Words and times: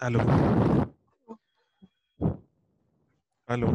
Aló. 0.00 0.20
Aló. 3.46 3.74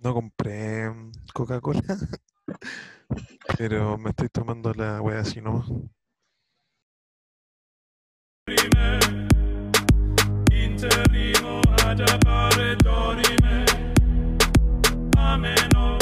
No 0.00 0.14
compré 0.14 0.90
mm, 0.90 1.12
Coca-Cola, 1.34 1.82
pero 3.58 3.98
me 3.98 4.10
estoy 4.10 4.28
tomando 4.28 4.72
la 4.74 5.00
wea 5.00 5.20
así 5.20 5.40
nomás. 5.40 5.68
Ameno, 15.16 15.98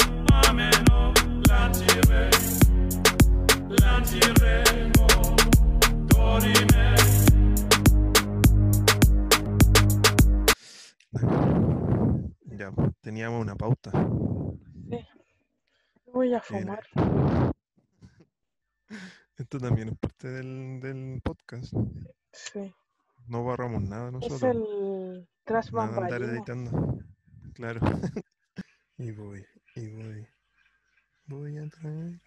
Ya, 12.57 12.71
teníamos 13.01 13.41
una 13.41 13.55
pauta. 13.55 13.91
sí. 14.89 15.07
Voy 16.13 16.33
a 16.35 16.41
fumar. 16.41 16.83
Esto 19.37 19.59
también 19.59 19.89
es 19.89 19.97
parte 19.97 20.27
del, 20.27 20.79
del 20.79 21.21
podcast. 21.23 21.73
Sí. 22.31 22.71
No 23.27 23.41
borramos 23.41 23.81
nada 23.81 24.07
Es 24.07 24.13
nosotros. 24.13 24.43
el 24.43 25.27
tras 25.43 25.73
Nada 25.73 25.87
de 25.87 25.97
andar 26.01 26.21
editando. 26.21 26.99
Claro. 27.55 27.81
y 28.97 29.11
voy, 29.11 29.43
y 29.75 29.87
voy. 29.89 30.27
Voy 31.25 31.57
a 31.57 31.67
traer. 31.67 32.21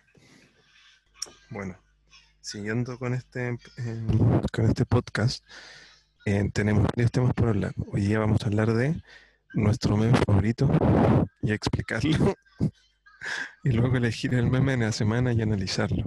Bueno, 1.50 1.76
siguiendo 2.40 2.98
con 2.98 3.14
este, 3.14 3.48
em, 3.76 4.08
con 4.52 4.64
este 4.66 4.86
podcast, 4.86 5.44
eh, 6.26 6.50
tenemos 6.52 6.84
varios 6.84 7.10
temas 7.12 7.34
por 7.34 7.48
hablar. 7.48 7.74
Hoy 7.92 8.02
día 8.02 8.18
vamos 8.18 8.42
a 8.42 8.46
hablar 8.46 8.72
de 8.74 9.02
nuestro 9.54 9.96
meme 9.96 10.18
favorito 10.26 10.70
y 11.42 11.52
explicarlo. 11.52 12.34
y 13.64 13.70
luego 13.72 13.96
elegir 13.96 14.34
el 14.34 14.50
meme 14.50 14.72
de 14.76 14.86
la 14.86 14.92
semana 14.92 15.32
y 15.32 15.42
analizarlo. 15.42 16.04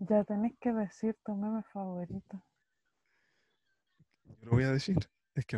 Ya 0.00 0.22
tenés 0.24 0.52
que 0.60 0.72
decir 0.72 1.16
tu 1.24 1.34
meme 1.34 1.62
favorito. 1.72 2.44
Yo 4.24 4.46
lo 4.46 4.52
voy 4.52 4.64
a 4.64 4.72
decir. 4.72 4.96
Es 5.34 5.46
que, 5.46 5.56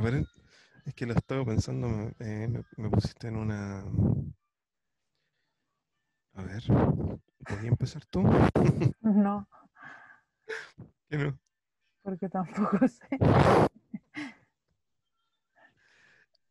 es 0.84 0.94
que 0.94 1.06
lo 1.06 1.14
estaba 1.14 1.44
pensando, 1.44 1.88
me, 1.88 2.08
eh, 2.20 2.48
me- 2.48 2.64
me 2.76 2.90
pusiste 2.90 3.28
en 3.28 3.36
una... 3.36 3.84
A 6.34 6.42
ver, 6.42 6.62
¿voy 7.48 7.66
a 7.66 7.68
empezar 7.68 8.04
tú? 8.06 8.22
No, 9.00 9.48
¿Qué 11.08 11.18
no? 11.18 11.38
porque 12.02 12.28
tampoco 12.28 12.78
sé. 12.88 13.08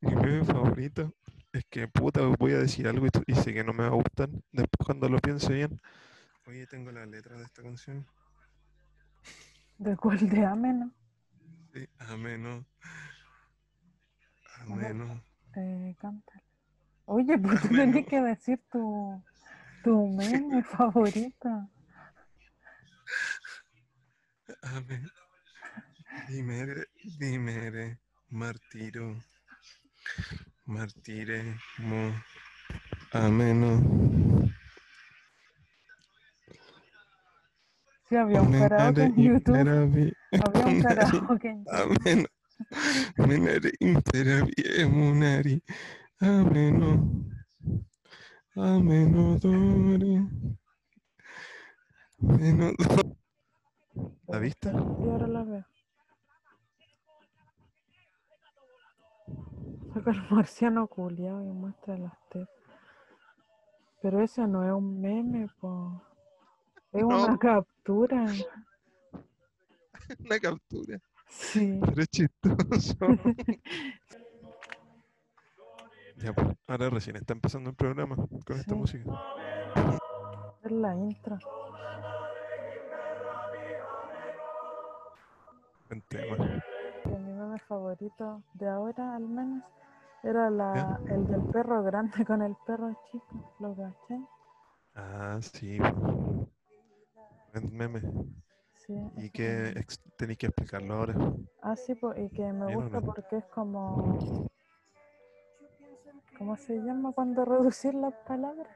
Mi 0.01 0.15
meme 0.15 0.43
favorito 0.43 1.13
es 1.53 1.63
que, 1.69 1.87
puta, 1.87 2.21
voy 2.39 2.53
a 2.53 2.57
decir 2.57 2.87
algo 2.87 3.05
y, 3.27 3.35
sé 3.35 3.53
que 3.53 3.63
no 3.63 3.71
me 3.71 3.83
va 3.83 3.89
a 3.89 3.95
gustar. 3.95 4.29
Después 4.51 4.85
cuando 4.85 5.07
lo 5.07 5.19
piense 5.19 5.53
bien. 5.53 5.79
Oye, 6.47 6.65
tengo 6.67 6.91
la 6.91 7.05
letra 7.05 7.37
de 7.37 7.43
esta 7.43 7.61
canción. 7.61 8.05
¿De 9.77 9.95
cuál 9.95 10.27
de 10.27 10.45
ameno? 10.45 10.91
Sí, 11.73 11.87
ameno. 11.99 12.65
Ameno. 14.61 15.21
Eh, 15.55 15.95
cántale. 15.99 16.43
Oye, 17.05 17.37
pues 17.37 17.61
tú 17.61 17.67
tenés 17.69 18.07
que 18.07 18.21
decir 18.21 18.61
tu, 18.71 19.23
tu 19.83 20.07
meme 20.07 20.63
favorito. 20.63 21.49
Amén. 24.61 25.09
Dimere, 26.29 26.87
dimere, 27.19 27.99
martiro, 28.29 29.15
martire, 30.65 31.57
mo, 31.79 32.13
ameno. 33.11 33.81
Sí, 38.07 38.15
había 38.15 38.41
un 38.41 38.51
karaoke 38.53 39.03
en 39.03 39.15
YouTube. 39.15 39.55
Había 39.55 40.65
un 40.65 40.81
karaoke 40.83 41.49
en 41.49 41.65
YouTube. 41.65 41.99
ameno. 42.07 42.27
Menere 43.17 43.71
imperavi 43.79 44.53
emunari, 44.77 45.61
ameno. 46.19 47.33
Ameno 48.55 49.39
dore. 49.39 50.27
Ameno 52.21 52.71
dore. 52.77 53.15
¿La 54.27 54.39
viste? 54.39 54.69
Y 54.69 55.09
ahora 55.09 55.27
la 55.27 55.43
veo. 55.43 55.65
Saca 59.93 60.11
el 60.11 60.21
marciano 60.29 60.87
culiao 60.87 61.43
y 61.43 61.51
muestra 61.51 61.97
las 61.97 62.13
tetas. 62.29 62.49
Pero 64.01 64.21
ese 64.21 64.45
no 64.47 64.63
es 64.63 64.71
un 64.71 65.01
meme, 65.01 65.47
po. 65.59 66.03
Es 66.91 67.03
una 67.03 67.37
captura. 67.37 68.25
Una 70.19 70.39
captura. 70.39 70.99
Sí. 71.27 71.79
Pero 71.81 72.01
es 72.01 72.09
chistoso. 72.09 72.97
ya, 76.23 76.33
pues, 76.33 76.47
ahora 76.67 76.89
recién 76.89 77.17
está 77.17 77.33
empezando 77.33 77.69
el 77.69 77.75
programa 77.75 78.15
con 78.15 78.57
esta 78.57 78.73
Sí. 78.73 78.75
música. 78.75 79.11
Es 80.63 80.71
la 80.71 80.95
intro. 80.95 81.37
Buen 85.89 86.01
tema. 86.03 86.37
Que 87.03 87.09
mi 87.09 87.33
meme 87.33 87.59
favorito 87.59 88.41
de 88.53 88.69
ahora, 88.69 89.15
al 89.15 89.27
menos, 89.27 89.63
era 90.23 90.49
la, 90.49 90.99
el 91.09 91.27
del 91.27 91.41
perro 91.51 91.83
grande 91.83 92.25
con 92.25 92.41
el 92.41 92.55
perro 92.65 92.95
chico. 93.11 93.53
¿Lo 93.59 93.75
caché? 93.75 94.21
Ah, 94.95 95.37
sí. 95.41 95.77
po. 95.79 96.47
Buen 97.53 97.75
meme. 97.75 98.01
Sí. 98.73 98.95
Y 99.17 99.29
que 99.29 99.73
tenéis 100.17 100.37
que 100.39 100.47
explicarlo 100.47 100.93
ahora. 100.95 101.13
Ah, 101.61 101.75
sí, 101.75 101.93
po, 101.95 102.13
y 102.15 102.29
que 102.29 102.51
me 102.53 102.73
gusta 102.75 103.01
porque 103.01 103.37
es 103.37 103.45
como. 103.47 104.49
¿Cómo 106.37 106.55
se 106.57 106.75
llama 106.81 107.11
cuando 107.11 107.45
reducir 107.45 107.93
las 107.93 108.13
palabras? 108.27 108.67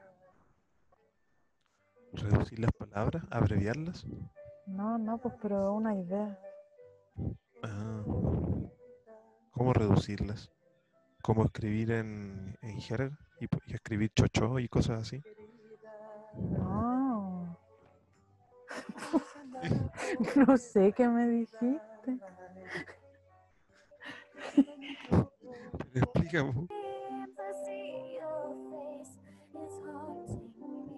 Reducir 2.12 2.60
las 2.60 2.72
palabras, 2.72 3.22
abreviarlas. 3.30 4.06
No, 4.66 4.98
no, 4.98 5.18
pues, 5.18 5.34
pero 5.42 5.72
una 5.74 5.94
idea. 5.94 6.38
Ah. 7.62 8.02
¿Cómo 9.52 9.72
reducirlas? 9.72 10.50
¿Cómo 11.22 11.44
escribir 11.44 11.90
en, 11.90 12.56
en 12.62 12.80
jerga? 12.80 13.18
Y, 13.40 13.46
y 13.66 13.74
escribir 13.74 14.12
chocho 14.14 14.58
y 14.58 14.68
cosas 14.68 15.00
así. 15.02 15.22
No. 16.34 17.58
no 20.46 20.56
sé 20.56 20.92
qué 20.92 21.08
me 21.08 21.26
dijiste. 21.28 22.18
Pero 25.92 26.12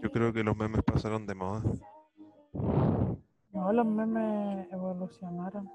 Yo 0.02 0.10
creo 0.10 0.32
que 0.32 0.42
los 0.42 0.56
memes 0.56 0.82
pasaron 0.82 1.26
de 1.26 1.34
moda. 1.34 1.62
No, 3.52 3.72
los 3.72 3.86
memes 3.86 4.72
evolucionaron. 4.72 5.70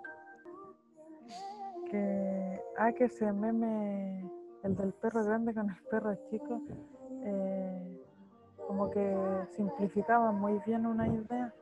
Que. 1.89 2.59
Ah, 2.77 2.91
que 2.91 3.05
ese 3.05 3.31
meme, 3.31 4.29
el 4.63 4.75
del 4.75 4.93
perro 4.93 5.23
grande 5.23 5.53
con 5.53 5.69
el 5.69 5.77
perro 5.89 6.15
chico, 6.29 6.61
eh, 7.23 8.01
como 8.67 8.89
que 8.89 9.15
simplificaba 9.55 10.31
muy 10.31 10.59
bien 10.65 10.85
una 10.85 11.07
idea. 11.07 11.53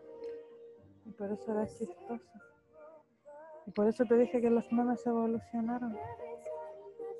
Y 1.05 1.11
por 1.11 1.31
eso 1.31 1.51
era 1.51 1.67
chistoso. 1.67 2.23
Y 3.65 3.71
por 3.71 3.87
eso 3.87 4.05
te 4.05 4.15
dije 4.15 4.41
que 4.41 4.49
los 4.49 4.71
memes 4.71 5.05
evolucionaron. 5.05 5.97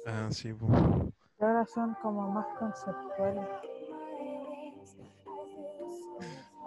Ah, 0.05 0.27
sí, 0.31 0.53
po. 0.53 0.67
Y 1.39 1.43
ahora 1.43 1.65
son 1.65 1.95
como 2.01 2.29
más 2.29 2.47
conceptuales. 2.57 3.47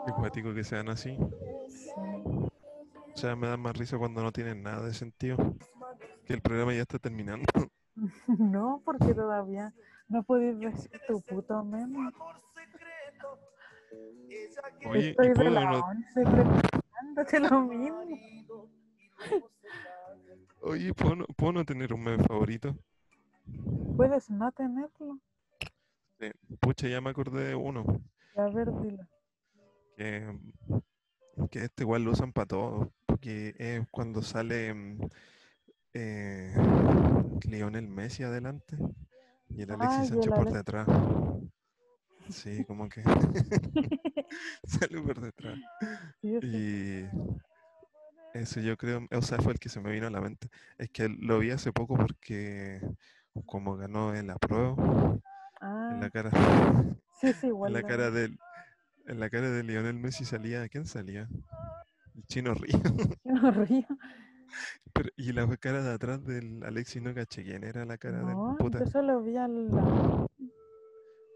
Qué 0.07 0.13
cuático 0.13 0.55
que 0.55 0.63
sean 0.63 0.89
así. 0.89 1.19
Sí. 1.69 1.91
O 2.01 3.17
sea, 3.19 3.35
me 3.35 3.49
da 3.49 3.57
más 3.57 3.77
risa 3.77 3.99
cuando 3.99 4.23
no 4.23 4.31
tienen 4.31 4.63
nada 4.63 4.87
de 4.87 4.95
sentido. 4.95 5.37
Que 6.25 6.35
el 6.35 6.41
programa 6.41 6.73
ya 6.75 6.83
está 6.83 6.99
terminando. 6.99 7.47
No, 8.27 8.83
porque 8.85 9.15
todavía 9.15 9.73
no 10.09 10.23
podéis 10.23 10.61
decir 10.61 10.91
tu 11.09 11.19
puto 11.23 11.65
meme. 11.65 12.11
Oye, 14.85 15.11
Estoy 15.11 15.27
¿y 15.27 15.29
de 15.31 15.35
puedo, 15.35 15.51
la 15.51 15.83
preparándote 16.13 17.41
lo 17.41 17.63
mismo. 17.63 18.05
oye, 20.61 20.93
¿puedo, 20.93 21.17
no, 21.17 21.25
puedo 21.39 21.53
no 21.55 21.65
tener 21.65 21.95
un 21.95 22.03
meme 22.03 22.23
favorito? 22.25 22.77
Puedes 23.97 24.29
no 24.29 24.53
tenerlo. 24.53 25.19
Sí, 26.21 26.31
pucha, 26.61 26.89
ya 26.89 27.01
me 27.01 27.09
acordé 27.09 27.45
de 27.45 27.55
uno. 27.55 27.83
A 28.37 28.49
ver, 28.51 28.71
dilo. 28.83 29.07
Que, 29.97 30.39
que 31.51 31.65
este 31.65 31.83
igual 31.83 32.05
lo 32.05 32.13
usan 32.13 32.33
para 32.33 32.47
todo. 32.47 32.93
que 33.21 33.55
es 33.59 33.87
cuando 33.91 34.23
sale 34.23 34.73
mm, 34.75 35.01
eh, 35.95 36.55
Lionel 37.49 37.89
Messi 37.89 38.23
adelante 38.23 38.77
y 39.49 39.63
el 39.63 39.71
Alexis 39.71 39.99
Ah, 40.01 40.05
y 40.05 40.09
Sánchez 40.09 40.27
el 40.27 40.35
por 40.35 40.51
detrás. 40.53 40.87
Sí, 42.29 42.65
como 42.65 42.89
que 42.89 43.03
sale 44.65 45.01
por 45.01 45.21
detrás. 45.21 45.59
Y 46.23 47.05
eso 48.35 48.61
yo 48.61 48.77
creo, 48.77 49.07
o 49.11 49.23
sea, 49.23 49.39
fue 49.39 49.53
el 49.53 49.59
que 49.59 49.69
se 49.69 49.81
me 49.81 49.91
vino 49.91 50.07
a 50.07 50.11
la 50.11 50.21
mente. 50.21 50.49
Es 50.79 50.91
que 50.91 51.09
lo 51.09 51.39
vi 51.39 51.51
hace 51.51 51.73
poco 51.73 51.97
porque 51.97 52.81
como 53.47 53.77
ganó 53.77 54.15
en 54.15 54.27
la 54.27 54.37
prueba, 54.37 54.75
en 54.79 55.21
Ah, 55.61 55.99
la 56.01 56.11
cara, 56.11 56.31
sí, 57.21 57.33
sí, 57.33 57.47
en 57.67 57.73
la 57.73 57.83
cara 57.83 58.11
del, 58.11 58.39
en 59.07 59.21
la 59.21 59.31
cara 59.31 59.51
de 59.51 59.63
Lionel 59.63 59.95
Messi 59.99 60.25
salía, 60.25 60.69
¿quién 60.69 60.87
salía? 60.87 61.29
El 62.15 62.25
chino 62.27 62.55
Río. 62.55 62.79
No 63.25 63.51
río. 63.51 63.87
Pero- 64.93 65.11
y 65.17 65.33
la 65.33 65.47
cara 65.57 65.83
de 65.83 65.93
atrás 65.93 66.25
del 66.25 66.63
Alexis 66.65 67.03
no 67.03 67.13
caché 67.15 67.43
quién 67.43 67.65
era 67.65 67.85
la 67.85 67.99
cara 67.99 68.23
No, 68.23 68.49
del 68.49 68.57
puta. 68.57 68.79
yo 68.79 68.87
solo 68.87 69.23
vi 69.23 69.37
al. 69.37 69.69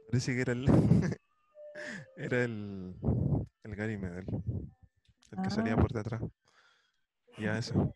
Parece 0.08 0.34
que 0.34 0.40
era 0.40 0.52
el 0.52 0.64
era 2.16 2.44
el, 2.44 2.94
el 3.64 3.76
Gary 3.76 3.98
Medel, 3.98 4.24
el 5.32 5.42
que 5.42 5.50
salía 5.50 5.74
Ah. 5.74 5.76
por 5.76 5.92
detrás. 5.92 6.22
Ya 7.38 7.58
eso. 7.58 7.94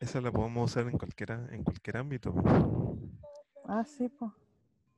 Esa 0.00 0.20
la 0.20 0.30
podemos 0.32 0.70
usar 0.70 0.86
en 0.88 0.96
cualquiera, 0.98 1.46
en 1.50 1.62
cualquier 1.64 1.96
ámbito. 1.98 2.34
Ah, 3.66 3.84
sí, 3.84 4.08
pues. 4.08 4.30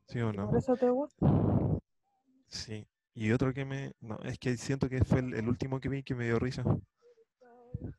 ¿sí 0.06 0.20
o 0.20 0.32
no? 0.32 0.48
¿Por 0.48 0.58
eso 0.58 0.76
te 0.76 0.88
gusta? 0.90 1.26
Sí. 2.48 2.86
Y 3.14 3.32
otro 3.32 3.52
que 3.52 3.64
me. 3.64 3.92
No, 4.00 4.18
es 4.20 4.38
que 4.38 4.56
siento 4.56 4.88
que 4.88 5.04
fue 5.04 5.20
el, 5.20 5.34
el 5.34 5.48
último 5.48 5.80
que 5.80 5.88
vi 5.88 6.02
que 6.02 6.14
me 6.14 6.24
dio 6.24 6.38
risa. 6.38 6.62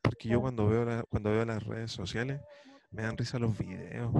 Porque 0.02 0.28
yo 0.28 0.40
cuando 0.40 0.66
veo 0.68 0.84
la- 0.84 1.02
cuando 1.04 1.30
veo 1.30 1.44
las 1.44 1.62
redes 1.64 1.90
sociales, 1.92 2.40
me 2.90 3.02
dan 3.02 3.16
risa 3.16 3.38
los 3.38 3.56
videos. 3.58 4.12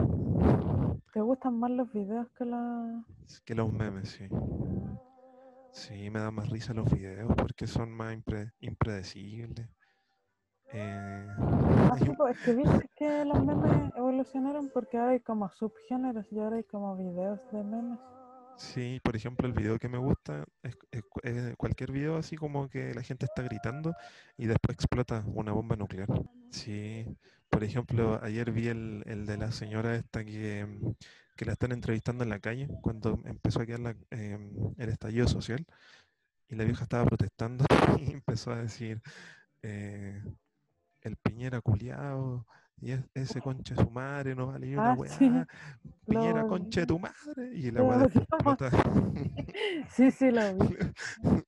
¿Te 1.12 1.20
gustan 1.20 1.58
más 1.58 1.70
los 1.70 1.92
videos 1.92 2.28
que 2.36 2.44
la.? 2.44 3.04
Que 3.44 3.54
los 3.54 3.72
memes, 3.72 4.10
sí. 4.10 4.28
Sí, 5.72 6.10
me 6.10 6.20
dan 6.20 6.34
más 6.34 6.48
risa 6.50 6.74
los 6.74 6.90
videos 6.90 7.32
porque 7.36 7.66
son 7.66 7.90
más 7.90 8.14
impre- 8.14 8.52
impredecibles. 8.60 9.68
Eh, 10.74 11.26
Ah, 11.38 11.96
sí, 11.98 12.10
pues, 12.16 12.36
es 12.36 12.42
que 12.44 12.52
viste 12.54 12.88
que 12.96 13.24
los 13.24 13.44
memes 13.44 13.92
evolucionaron 13.96 14.70
porque 14.70 14.98
ahora 14.98 15.12
hay 15.12 15.20
como 15.20 15.50
subgéneros 15.50 16.26
y 16.32 16.38
ahora 16.38 16.56
hay 16.56 16.64
como 16.64 16.96
videos 16.96 17.40
de 17.52 17.62
memes. 17.64 17.98
Sí, 18.62 19.00
por 19.02 19.16
ejemplo, 19.16 19.46
el 19.48 19.54
video 19.54 19.78
que 19.78 19.88
me 19.88 19.98
gusta 19.98 20.44
es, 20.62 20.76
es 21.22 21.56
cualquier 21.56 21.90
video 21.90 22.16
así 22.16 22.36
como 22.36 22.68
que 22.68 22.94
la 22.94 23.02
gente 23.02 23.26
está 23.26 23.42
gritando 23.42 23.96
y 24.36 24.46
después 24.46 24.74
explota 24.76 25.24
una 25.26 25.52
bomba 25.52 25.74
nuclear. 25.76 26.06
Sí, 26.50 27.04
por 27.50 27.64
ejemplo, 27.64 28.20
ayer 28.22 28.52
vi 28.52 28.68
el, 28.68 29.02
el 29.06 29.26
de 29.26 29.36
la 29.36 29.50
señora 29.52 29.96
esta 29.96 30.24
que, 30.24 30.64
mm, 30.66 30.92
que 31.36 31.44
la 31.44 31.52
están 31.52 31.72
entrevistando 31.72 32.22
en 32.24 32.30
la 32.30 32.38
calle 32.40 32.68
cuando 32.82 33.20
empezó 33.24 33.60
a 33.60 33.66
quedar 33.66 33.80
la- 33.80 33.96
em, 34.10 34.52
el 34.78 34.88
estallido 34.90 35.26
social 35.28 35.66
y 36.48 36.56
la 36.56 36.64
vieja 36.64 36.84
estaba 36.84 37.04
protestando 37.06 37.64
y 38.00 38.12
empezó 38.12 38.52
a 38.52 38.62
decir 38.62 39.02
eh, 39.62 40.22
el 41.02 41.16
Piñera 41.16 41.60
culiao 41.60 42.46
y 42.82 42.90
es- 42.92 43.04
ese 43.14 43.40
concha 43.40 43.74
de 43.74 43.82
su 43.84 43.90
madre 43.90 44.34
no 44.34 44.48
vale 44.48 44.66
ni 44.66 44.74
una 44.74 44.92
Ah, 44.92 44.96
sí, 45.06 45.30
weá, 45.30 45.46
Piñera 46.06 46.42
lo 46.42 46.48
concha 46.48 46.80
de 46.80 46.86
tu 46.86 46.98
madre 46.98 47.50
y 47.54 47.70
la 47.70 47.82
weá 47.82 48.02
explota. 48.02 48.70
Sí, 49.90 50.10
sí, 50.10 50.30
lo 50.30 50.54
vi. 50.56 50.76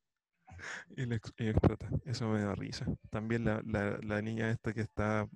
Y, 0.97 1.05
le 1.07 1.17
ex- 1.17 1.33
y 1.37 1.49
explota. 1.49 1.89
Eso 2.07 2.29
me 2.29 2.41
da 2.41 2.55
risa. 2.55 2.87
También 3.11 3.45
la, 3.45 3.61
la, 3.67 3.99
la 4.03 4.23
niña 4.23 4.49
esta 4.51 4.73
que 4.73 4.81
está 4.81 5.29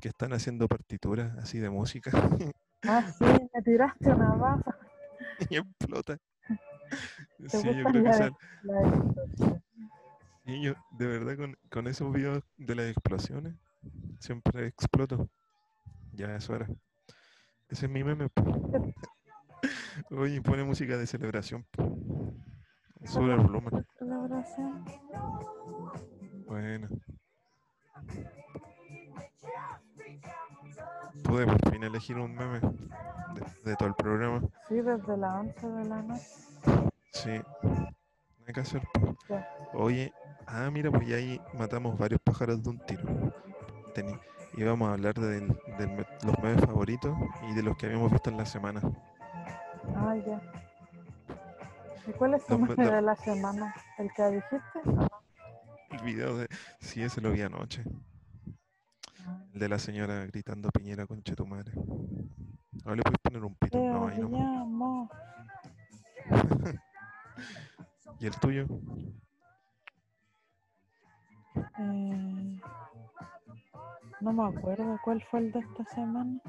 que 0.00 0.08
están 0.08 0.32
haciendo 0.34 0.68
partituras 0.68 1.36
así 1.38 1.58
de 1.58 1.70
música 1.70 2.10
Ah, 2.82 3.02
sí, 3.18 3.24
me 3.24 3.62
tiraste 3.62 4.10
una 4.10 4.34
baza. 4.34 4.76
y 5.48 5.56
explota. 5.56 6.18
¿Te 7.38 7.48
Sí, 7.48 7.74
yo 7.74 7.84
creo 7.84 8.04
que 8.04 8.10
de- 8.10 8.32
sí, 10.44 10.60
yo 10.62 10.74
de 10.98 11.06
verdad 11.06 11.36
con, 11.36 11.56
con 11.70 11.86
esos 11.88 12.12
videos 12.12 12.44
de 12.58 12.74
las 12.74 12.86
explosiones 12.90 13.54
siempre 14.20 14.66
exploto. 14.66 15.28
Ya 16.16 16.34
eso 16.34 16.54
era. 16.54 16.66
Ese 17.68 17.86
es 17.86 17.92
mi 17.92 18.02
meme. 18.02 18.28
Oye, 20.10 20.40
pone 20.40 20.64
música 20.64 20.96
de 20.96 21.06
celebración. 21.06 21.66
Sube 23.04 23.34
el 23.34 23.40
volumen. 23.40 23.86
celebración? 23.98 24.84
Bueno. 26.46 26.88
Pude 31.24 31.46
por 31.46 31.70
fin 31.70 31.82
elegir 31.84 32.16
un 32.16 32.34
meme 32.34 32.60
de, 32.60 33.70
de 33.70 33.76
todo 33.76 33.88
el 33.88 33.94
programa. 33.94 34.40
Sí, 34.68 34.76
desde 34.76 35.16
las 35.16 35.34
11 35.40 35.68
de 35.68 35.84
la 35.84 36.02
noche. 36.02 36.24
Sí. 37.12 37.40
No 37.62 38.44
hay 38.46 38.54
que 38.54 38.60
hacer. 38.60 38.82
Oye, 39.74 40.12
ah, 40.46 40.70
mira, 40.72 40.90
pues 40.90 41.06
ya 41.06 41.16
ahí 41.16 41.40
matamos 41.54 41.98
varios 41.98 42.20
pájaros 42.22 42.62
de 42.62 42.70
un 42.70 42.78
tiro. 42.86 43.02
Teni- 44.56 44.62
íbamos 44.64 44.88
a 44.88 44.92
hablar 44.94 45.14
de 45.14 45.40
los 45.40 46.38
memes 46.42 46.64
favoritos 46.64 47.16
y 47.50 47.54
de 47.54 47.62
los 47.62 47.76
que 47.76 47.86
habíamos 47.86 48.10
visto 48.10 48.30
en 48.30 48.36
la 48.38 48.46
semana. 48.46 48.80
Ah, 49.94 50.16
ya. 50.16 50.40
¿Y 52.06 52.12
cuál 52.12 52.34
es 52.34 52.46
tu 52.46 52.58
meme 52.58 52.74
de 52.90 53.02
la 53.02 53.16
semana? 53.16 53.74
¿El 53.98 54.12
que 54.12 54.22
dijiste? 54.30 54.80
El 55.90 56.02
video 56.04 56.38
de. 56.38 56.48
Sí, 56.80 57.02
ese 57.02 57.20
lo 57.20 57.30
vi 57.32 57.42
anoche. 57.42 57.82
El 59.52 59.60
de 59.60 59.68
la 59.68 59.78
señora 59.78 60.24
gritando 60.26 60.70
Piñera 60.70 61.06
concha 61.06 61.34
tu 61.34 61.46
madre. 61.46 61.72
Ahora 62.84 62.96
le 62.96 63.02
puedes 63.02 63.18
poner 63.22 63.44
un 63.44 63.54
pito. 63.56 63.78
No, 63.78 64.08
ahí 64.08 64.18
no. 64.20 65.08
¿Y 68.20 68.26
el 68.26 68.36
tuyo? 68.38 68.66
Eh, 71.78 72.25
no 74.26 74.32
me 74.32 74.44
acuerdo 74.58 74.98
cuál 75.04 75.22
fue 75.30 75.38
el 75.38 75.52
de 75.52 75.60
esta 75.60 75.84
semana. 75.94 76.40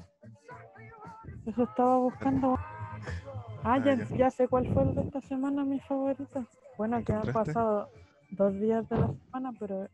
Eso 1.46 1.64
estaba 1.64 1.98
buscando. 2.00 2.56
Ah, 2.58 3.74
Ah, 3.74 3.78
ya, 3.78 3.96
ya. 3.96 4.18
ya 4.18 4.32
sé 4.32 4.48
cuál 4.48 4.66
fue 4.74 4.82
el 4.84 4.96
de 4.96 5.02
esta 5.02 5.22
semana, 5.22 5.64
mi 5.64 5.80
favorito. 5.82 6.46
Bueno, 6.78 7.04
que 7.04 7.14
han 7.14 7.32
pasado 7.32 7.90
dos 8.32 8.60
días 8.60 8.88
de 8.90 8.98
la 8.98 9.14
semana, 9.26 9.52
pero 9.60 9.88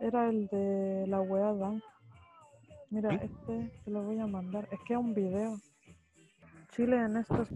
era 0.00 0.28
el 0.28 0.48
de 0.48 1.06
la 1.06 1.22
wea 1.22 1.54
Dan. 1.54 1.82
Mira, 2.90 3.14
este 3.14 3.70
te 3.84 3.90
lo 3.90 4.02
voy 4.02 4.18
a 4.18 4.26
mandar. 4.26 4.68
Es 4.70 4.80
que 4.80 4.92
es 4.94 4.98
un 5.00 5.14
video. 5.14 5.58
Chile 6.72 6.96
en 7.02 7.16
estos. 7.16 7.48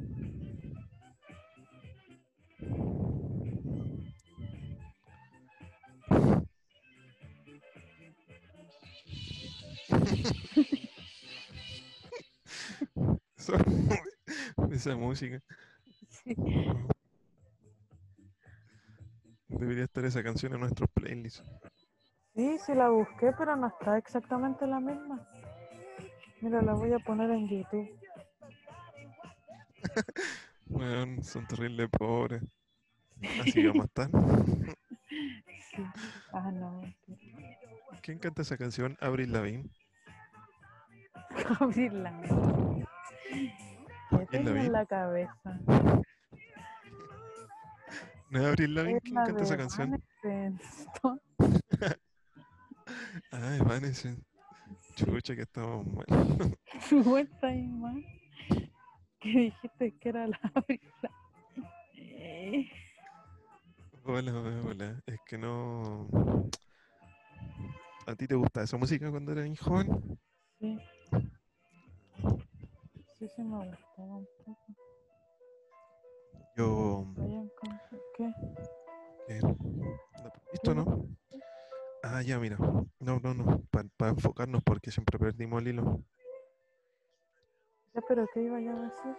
Esa 14.70 14.96
música. 14.96 15.40
Sí. 16.08 16.34
Debería 19.48 19.84
estar 19.84 20.04
esa 20.04 20.22
canción 20.22 20.54
en 20.54 20.60
nuestros 20.60 20.88
playlists. 20.90 21.42
Sí, 22.34 22.58
sí 22.58 22.74
la 22.74 22.88
busqué, 22.88 23.32
pero 23.38 23.54
no 23.56 23.68
está 23.68 23.96
exactamente 23.98 24.66
la 24.66 24.80
misma. 24.80 25.28
Mira, 26.40 26.60
la 26.62 26.74
voy 26.74 26.92
a 26.92 26.98
poner 26.98 27.30
en 27.30 27.48
YouTube. 27.48 27.88
Weón, 30.66 31.22
son 31.22 31.46
terribles 31.46 31.88
pobres. 31.90 32.42
Así 33.40 33.66
vamos 33.66 33.84
a 33.84 33.86
estar. 33.86 34.10
Sí. 35.70 35.82
Ah, 36.32 36.50
no. 36.50 36.82
¿Quién 38.02 38.18
canta 38.18 38.42
esa 38.42 38.56
canción? 38.56 38.96
Avril 39.00 39.32
Lavigne. 39.32 39.70
Abrirla. 41.60 42.20
¿Qué 42.22 42.28
¿Quién 42.28 42.42
la 42.42 42.63
tengo 44.38 44.50
en 44.50 44.72
la 44.72 44.86
cabeza? 44.86 45.60
¿No 48.30 48.40
es 48.40 48.46
Avril 48.46 48.74
Lavigne? 48.74 48.96
Es 48.96 49.02
¿Quién 49.02 49.14
la 49.14 49.24
canta 49.24 49.44
esa 49.44 49.56
canción? 49.56 50.02
Ah, 53.30 53.56
Evanescence. 53.56 54.22
Chucha, 54.94 55.34
que 55.34 55.42
estamos 55.42 55.86
mal. 55.86 56.06
Vuelta 57.04 57.54
y 57.54 57.66
más. 57.68 57.96
Que 59.20 59.28
dijiste 59.28 59.92
que 59.98 60.08
era 60.08 60.26
la 60.26 60.38
Abrila. 60.54 61.10
Eh, 61.96 62.68
Hola, 64.04 64.34
hola, 64.34 64.62
hola. 64.66 65.02
Es 65.06 65.18
que 65.26 65.38
no. 65.38 66.06
¿A 68.06 68.14
ti 68.14 68.26
te 68.26 68.34
gusta 68.34 68.62
esa 68.62 68.76
música 68.76 69.10
cuando 69.10 69.32
eras 69.32 69.58
joven? 69.58 70.18
Sí. 70.60 70.78
Sí, 73.18 73.28
sí 73.34 73.42
me 73.42 73.56
gustaba 73.56 73.78
ya, 82.24 82.38
mira. 82.38 82.56
No, 83.00 83.20
no, 83.20 83.34
no. 83.34 83.62
Para 83.70 84.10
enfocarnos 84.10 84.62
porque 84.62 84.90
siempre 84.90 85.18
perdimos 85.18 85.62
el 85.62 85.68
hilo. 85.68 86.00
Ya, 87.94 88.00
pero 88.08 88.26
¿qué 88.32 88.42
iba 88.42 88.60
yo 88.60 88.72
a 88.72 88.80
decir? 88.80 89.16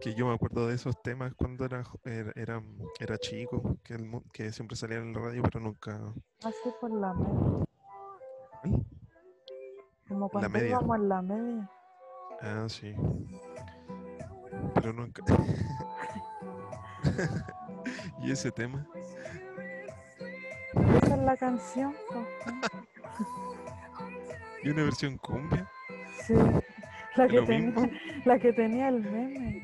Que 0.00 0.14
yo 0.14 0.26
me 0.26 0.34
acuerdo 0.34 0.66
de 0.66 0.74
esos 0.74 1.00
temas 1.02 1.34
cuando 1.34 1.64
era, 1.64 1.84
era, 2.04 2.32
era, 2.34 2.62
era 2.98 3.18
chico, 3.18 3.76
que, 3.84 3.94
el 3.94 4.10
que 4.32 4.52
siempre 4.52 4.76
salían 4.76 5.02
en 5.02 5.12
la 5.12 5.20
radio, 5.20 5.42
pero 5.42 5.60
nunca... 5.60 6.00
Así 6.42 6.70
por 6.80 6.90
la 6.90 7.14
media. 7.14 7.64
Como 10.08 10.28
cuando 10.28 10.50
media. 10.50 10.68
íbamos 10.70 10.96
en 10.96 11.08
la 11.08 11.22
media. 11.22 11.70
Ah, 12.40 12.66
sí. 12.68 12.94
Pero 14.74 14.92
nunca... 14.92 15.22
¿Y 18.20 18.32
ese 18.32 18.50
tema? 18.50 18.86
La 21.24 21.36
canción. 21.38 21.94
¿Y 24.62 24.68
una 24.68 24.82
versión 24.84 25.16
cumbia? 25.16 25.66
Sí. 26.26 26.34
La 27.16 27.26
que, 27.28 27.36
¿Lo 27.36 27.44
tenía, 27.46 27.90
la 28.26 28.38
que 28.38 28.52
tenía 28.52 28.88
el 28.88 29.00
meme. 29.00 29.62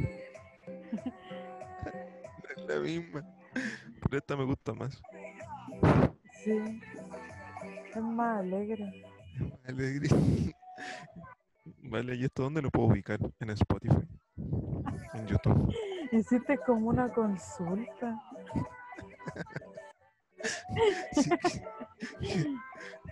Es 2.49 2.63
la 2.69 2.81
misma. 2.81 3.25
Pero 4.03 4.19
esta 4.19 4.37
me 4.37 4.45
gusta 4.45 4.73
más. 4.73 5.03
Sí. 6.43 6.81
Es 7.95 8.03
más 8.03 8.39
alegre. 8.39 9.05
Alegría. 9.69 10.17
Vale, 11.83 12.15
¿y 12.15 12.25
esto 12.25 12.45
dónde 12.45 12.63
lo 12.63 12.71
puedo 12.71 12.89
ubicar? 12.89 13.19
En 13.39 13.51
Spotify. 13.51 14.07
En 15.13 15.27
YouTube. 15.27 15.75
Hiciste 16.13 16.57
como 16.65 16.89
una 16.89 17.13
consulta. 17.13 18.19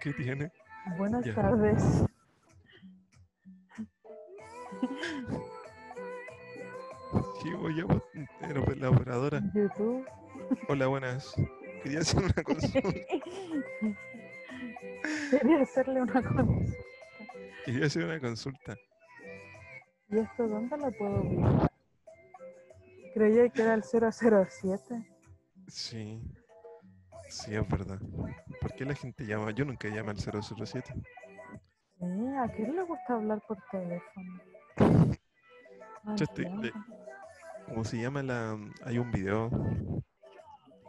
¿Qué, 0.01 0.13
tiene? 0.15 0.51
Buenas 0.97 1.25
Ya. 1.25 1.35
tardes. 1.35 2.05
Sí, 7.43 7.53
voy 7.55 7.81
a 7.81 7.87
pues, 7.87 8.03
la 8.79 8.91
operadora. 8.91 9.43
YouTube. 9.55 10.07
Hola, 10.69 10.87
buenas. 10.87 11.35
Quería 11.83 12.01
hacer 12.01 12.23
una 12.23 12.43
consulta. 12.43 12.81
Quería 15.31 15.63
hacerle 15.63 16.03
una 16.03 16.23
consulta. 16.23 16.73
Quería 17.65 17.87
hacer 17.87 18.05
una 18.05 18.21
consulta. 18.21 18.77
¿Y 20.11 20.19
esto 20.19 20.49
dónde 20.49 20.77
lo 20.77 20.91
puedo 20.93 21.21
ubicar? 21.21 21.71
Creía 23.15 23.49
que 23.49 23.63
era 23.63 23.75
el 23.75 23.83
007. 23.83 25.07
Sí. 25.69 26.21
Sí, 27.29 27.55
es 27.55 27.69
verdad. 27.69 27.99
¿Por 28.61 28.73
qué 28.75 28.85
la 28.85 28.95
gente 28.95 29.27
llama? 29.27 29.51
Yo 29.51 29.65
nunca 29.65 29.89
llamo 29.89 30.11
al 30.11 30.17
007. 30.19 30.95
Sí, 31.99 32.05
¿a 32.39 32.49
quién 32.55 32.77
le 32.77 32.83
gusta 32.83 33.15
hablar 33.15 33.41
por 33.47 33.59
teléfono? 33.71 34.41
Yo 36.17 36.25
estoy- 36.25 36.47
entiendo. 36.47 36.69
¿Cómo 37.67 37.85
se 37.85 38.01
llama 38.01 38.23
la...? 38.23 38.57
Hay 38.85 38.99
un 38.99 39.11
video 39.11 39.51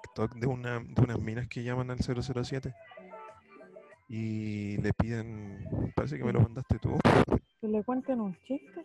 TikTok 0.04 0.36
de, 0.36 0.48
una, 0.48 0.80
de 0.80 1.02
unas 1.02 1.20
minas 1.20 1.48
que 1.50 1.62
llaman 1.64 1.92
al 1.92 2.00
007 2.00 2.74
y 4.08 4.78
le 4.78 4.94
piden, 4.94 5.92
parece 5.96 6.18
que 6.18 6.24
me 6.24 6.32
lo 6.34 6.40
mandaste 6.42 6.80
tú, 6.80 6.98
Que 7.60 7.68
le 7.68 7.84
cuenten 7.84 8.22
un 8.22 8.34
chiste. 8.44 8.84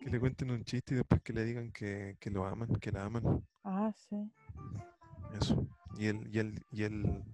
que 0.00 0.10
le 0.10 0.20
cuenten 0.20 0.50
un 0.50 0.62
chiste 0.64 0.94
y 0.94 0.96
después 0.98 1.22
que 1.22 1.32
le 1.32 1.44
digan 1.44 1.72
que, 1.72 2.16
que 2.20 2.30
lo 2.30 2.44
aman, 2.46 2.68
que 2.76 2.92
la 2.92 3.04
aman. 3.06 3.42
Ah, 3.64 3.90
sí. 3.96 4.30
Eso. 5.40 5.66
Y 5.98 6.06
él, 6.08 6.28
y 6.32 6.38
él, 6.38 6.64
y 6.70 6.82
él 6.84 7.24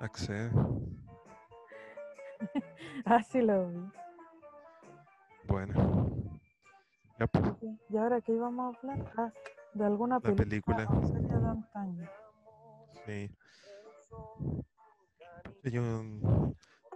accede. 0.00 0.50
Ah, 3.04 3.22
sí 3.22 3.42
lo 3.42 3.68
vi. 3.68 3.78
Bueno. 5.46 6.40
Ya, 7.18 7.26
pues. 7.26 7.52
¿Y 7.90 7.96
ahora 7.98 8.20
qué 8.22 8.32
íbamos 8.32 8.74
a 8.74 8.78
hablar? 8.78 9.12
Ah, 9.16 9.32
de 9.74 9.84
alguna 9.84 10.14
La 10.16 10.20
película, 10.34 10.86
película. 10.86 11.38
de 11.38 11.48
antaño. 11.48 12.08
sí. 13.04 13.30
Yo 15.64 16.02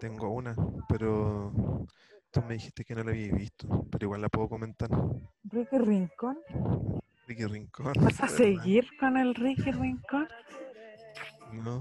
tengo 0.01 0.31
una, 0.31 0.57
pero 0.89 1.53
tú 2.31 2.43
me 2.43 2.55
dijiste 2.55 2.85
que 2.85 2.95
no 2.95 3.05
la 3.05 3.11
habías 3.11 3.37
visto, 3.37 3.87
pero 3.91 4.07
igual 4.07 4.23
la 4.23 4.29
puedo 4.31 4.49
comentar. 4.49 4.89
Ricky 5.45 5.77
Rincón. 5.79 6.39
Ricky 7.27 7.45
Rincón. 7.45 7.93
¿Vas 8.01 8.23
a 8.23 8.29
seguir 8.29 8.89
con 8.99 9.17
el 9.19 9.35
Ricky 9.35 9.71
Rincón? 9.71 10.27
No. 11.63 11.81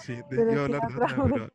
Sí, 0.00 0.14
de, 0.16 0.22
Pero 0.28 0.52
yo 0.52 0.62
hablar 0.64 0.80
la 0.82 0.88
otra, 0.88 1.06
otra 1.06 1.24
pero 1.32 1.50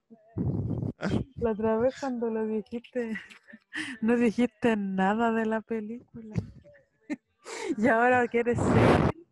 La 1.37 1.51
otra 1.51 1.77
vez 1.77 1.95
cuando 1.99 2.29
lo 2.29 2.45
dijiste, 2.45 3.17
no 4.01 4.15
dijiste 4.15 4.75
nada 4.77 5.31
de 5.31 5.45
la 5.45 5.61
película. 5.61 6.35
Y 7.77 7.87
ahora 7.87 8.27
quieres 8.27 8.57
seguir. 8.59 9.25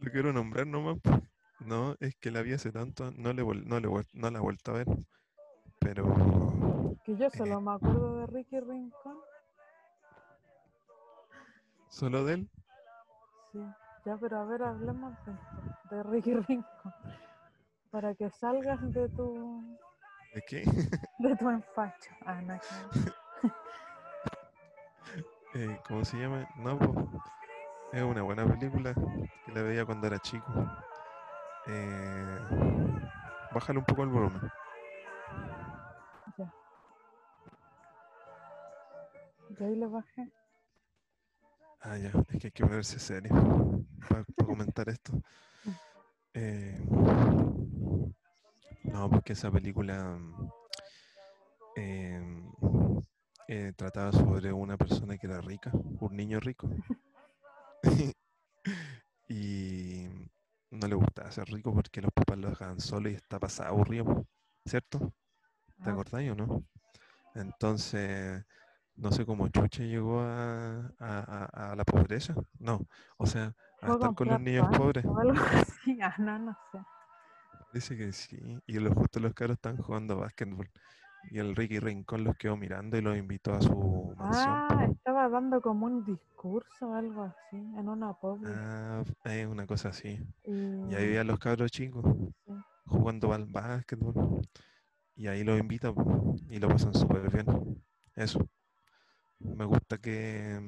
lo 0.00 0.10
quiero 0.10 0.32
nombrar 0.32 0.66
nomás. 0.66 0.98
No, 1.60 1.96
es 2.00 2.14
que 2.16 2.30
la 2.30 2.42
vi 2.42 2.52
hace 2.52 2.70
tanto, 2.70 3.10
no, 3.10 3.32
le, 3.32 3.42
vol- 3.42 3.64
no, 3.64 3.80
le, 3.80 3.88
no 4.12 4.30
la 4.30 4.38
he 4.38 4.42
vuelto 4.42 4.70
a 4.72 4.74
ver. 4.78 4.86
Pero 5.80 6.04
Que 7.04 7.16
yo 7.16 7.30
solo 7.30 7.60
me 7.60 7.72
acuerdo 7.72 8.18
de 8.20 8.26
Ricky 8.26 8.60
Rincón. 8.60 9.18
solo 11.88 12.24
de 12.24 12.34
él. 12.34 12.50
Sí, 13.58 13.64
ya, 14.04 14.16
pero 14.16 14.38
a 14.38 14.44
ver, 14.44 14.62
hablemos 14.62 15.12
de, 15.26 15.32
esto, 15.32 15.96
de 15.96 16.02
Ricky 16.04 16.34
Rincón. 16.48 16.94
Para 17.90 18.14
que 18.14 18.30
salgas 18.30 18.80
de 18.94 19.08
tu, 19.08 19.78
¿De 20.32 20.42
qué? 20.42 20.62
de 21.18 21.36
tu 21.36 21.48
empacho. 21.48 22.10
Ah, 22.24 22.40
no, 22.42 22.54
Eh, 25.54 25.76
¿cómo 25.88 26.04
se 26.04 26.18
llama? 26.18 26.46
No, 26.58 26.78
es 27.92 28.02
una 28.02 28.22
buena 28.22 28.46
película 28.46 28.94
que 29.44 29.52
la 29.52 29.62
veía 29.62 29.84
cuando 29.84 30.06
era 30.06 30.18
chico. 30.20 30.46
Eh, 31.66 32.38
bájale 33.52 33.78
un 33.80 33.84
poco 33.86 34.02
el 34.04 34.10
volumen. 34.10 34.42
ya. 36.36 36.52
Y 39.58 39.64
ahí 39.64 39.74
le 39.74 39.86
bajé. 39.86 40.30
Ah, 41.80 41.96
ya, 41.96 42.08
es 42.08 42.38
que 42.40 42.48
hay 42.48 42.50
que 42.52 42.64
ponerse 42.64 42.98
serio 42.98 43.84
para 44.08 44.24
comentar 44.44 44.88
esto. 44.88 45.22
Eh, 46.34 46.78
no, 48.84 49.10
porque 49.10 49.32
esa 49.32 49.50
película 49.50 50.18
em, 51.76 52.50
eh, 53.46 53.72
trataba 53.76 54.12
sobre 54.12 54.52
una 54.52 54.76
persona 54.76 55.16
que 55.16 55.26
era 55.26 55.40
rica, 55.40 55.70
un 55.72 56.16
niño 56.16 56.40
rico. 56.40 56.68
y 59.28 60.08
no 60.70 60.88
le 60.88 60.94
gustaba 60.94 61.30
ser 61.30 61.48
rico 61.48 61.72
porque 61.72 62.00
los 62.02 62.12
papás 62.12 62.38
lo 62.38 62.50
dejaban 62.50 62.80
solo 62.80 63.08
y 63.08 63.14
está 63.14 63.38
pasado 63.38 63.70
aburrido, 63.70 64.26
¿cierto? 64.66 65.12
¿Te 65.82 65.90
acordáis 65.90 66.32
o 66.32 66.34
no? 66.34 66.64
Entonces, 67.34 68.44
no 68.98 69.10
sé 69.12 69.24
cómo 69.24 69.48
Chucha 69.48 69.82
llegó 69.84 70.20
a, 70.20 70.92
a- 70.98 71.74
la 71.76 71.84
pobreza. 71.84 72.34
No, 72.58 72.80
o 73.16 73.26
sea, 73.26 73.54
a 73.80 73.86
¿puedo 73.86 73.94
estar 73.94 74.14
con 74.14 74.28
los 74.28 74.40
niños 74.40 74.68
pobres. 74.76 75.04
O 75.04 75.18
algo 75.18 75.32
así. 75.86 75.98
Ah, 76.02 76.14
no, 76.18 76.38
no 76.38 76.56
sé. 76.72 76.78
Dice 77.72 77.96
que 77.96 78.12
sí. 78.12 78.38
Y 78.66 78.78
los 78.78 78.94
justo 78.94 79.20
los 79.20 79.34
caros 79.34 79.54
están 79.56 79.76
jugando 79.76 80.18
básquetbol. 80.18 80.68
Y 81.30 81.38
el 81.38 81.56
Ricky 81.56 81.78
Rincón 81.80 82.24
los 82.24 82.36
quedó 82.36 82.56
mirando 82.56 82.96
y 82.96 83.02
los 83.02 83.16
invitó 83.16 83.52
a 83.52 83.60
su 83.60 84.14
mansión. 84.16 84.46
Ah, 84.48 84.86
estaba 84.90 85.28
dando 85.28 85.60
como 85.60 85.86
un 85.86 86.04
discurso 86.04 86.88
o 86.88 86.94
algo 86.94 87.24
así, 87.24 87.56
en 87.56 87.88
una 87.88 88.14
pobre. 88.14 88.50
Ah, 88.54 89.02
es 89.24 89.46
una 89.46 89.66
cosa 89.66 89.88
así. 89.90 90.20
y, 90.44 90.52
Y 90.52 90.94
ahí 90.94 91.06
veía 91.08 91.20
a 91.22 91.24
los 91.24 91.38
cabros 91.38 91.70
chicos 91.70 92.04
Sí. 92.46 92.52
jugando 92.86 93.32
al 93.32 93.46
básquetbol. 93.46 94.40
Y 95.16 95.26
ahí 95.26 95.42
los 95.44 95.58
invita 95.58 95.92
po, 95.92 96.36
y 96.48 96.58
lo 96.60 96.68
pasan 96.68 96.94
súper 96.94 97.28
bien. 97.30 97.82
Eso. 98.14 98.48
Me 99.40 99.64
gusta 99.64 99.98
que, 99.98 100.58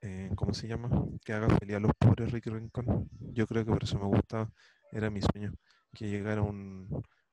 eh, 0.00 0.30
¿cómo 0.34 0.52
se 0.54 0.68
llama? 0.68 0.88
Que 1.24 1.32
haga 1.32 1.48
feliz 1.58 1.76
a 1.76 1.80
los 1.80 1.92
pobres 1.98 2.32
Ricky 2.32 2.50
Rincón. 2.50 3.08
Yo 3.32 3.46
creo 3.46 3.64
que 3.64 3.70
por 3.70 3.82
eso 3.84 3.98
me 3.98 4.06
gustaba. 4.06 4.50
Era 4.92 5.10
mi 5.10 5.20
sueño. 5.20 5.52
Que 5.92 6.08
llegara 6.08 6.42
un, 6.42 6.88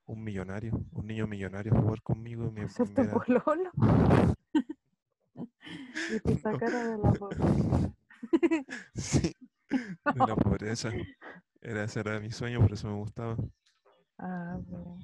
un 0.05 0.23
millonario, 0.23 0.79
un 0.91 1.07
niño 1.07 1.27
millonario 1.27 1.75
a 1.75 1.81
jugar 1.81 2.01
conmigo 2.01 2.47
y 2.47 2.51
me, 2.51 2.67
tu 2.67 2.85
viera- 2.85 3.13
pololo. 3.13 3.71
y 6.09 6.19
te 6.19 6.37
sacara 6.37 6.83
de 6.87 6.97
la 6.97 7.11
pobreza. 7.13 7.91
Sí, 8.95 9.33
de 10.13 10.25
la 10.25 10.35
pobreza. 10.35 10.89
Era, 11.61 11.83
ese 11.83 11.99
era 11.99 12.19
mi 12.19 12.31
sueño, 12.31 12.59
por 12.61 12.73
eso 12.73 12.87
me 12.87 12.95
gustaba. 12.95 13.35
Ah, 14.17 14.57
bueno. 14.67 14.99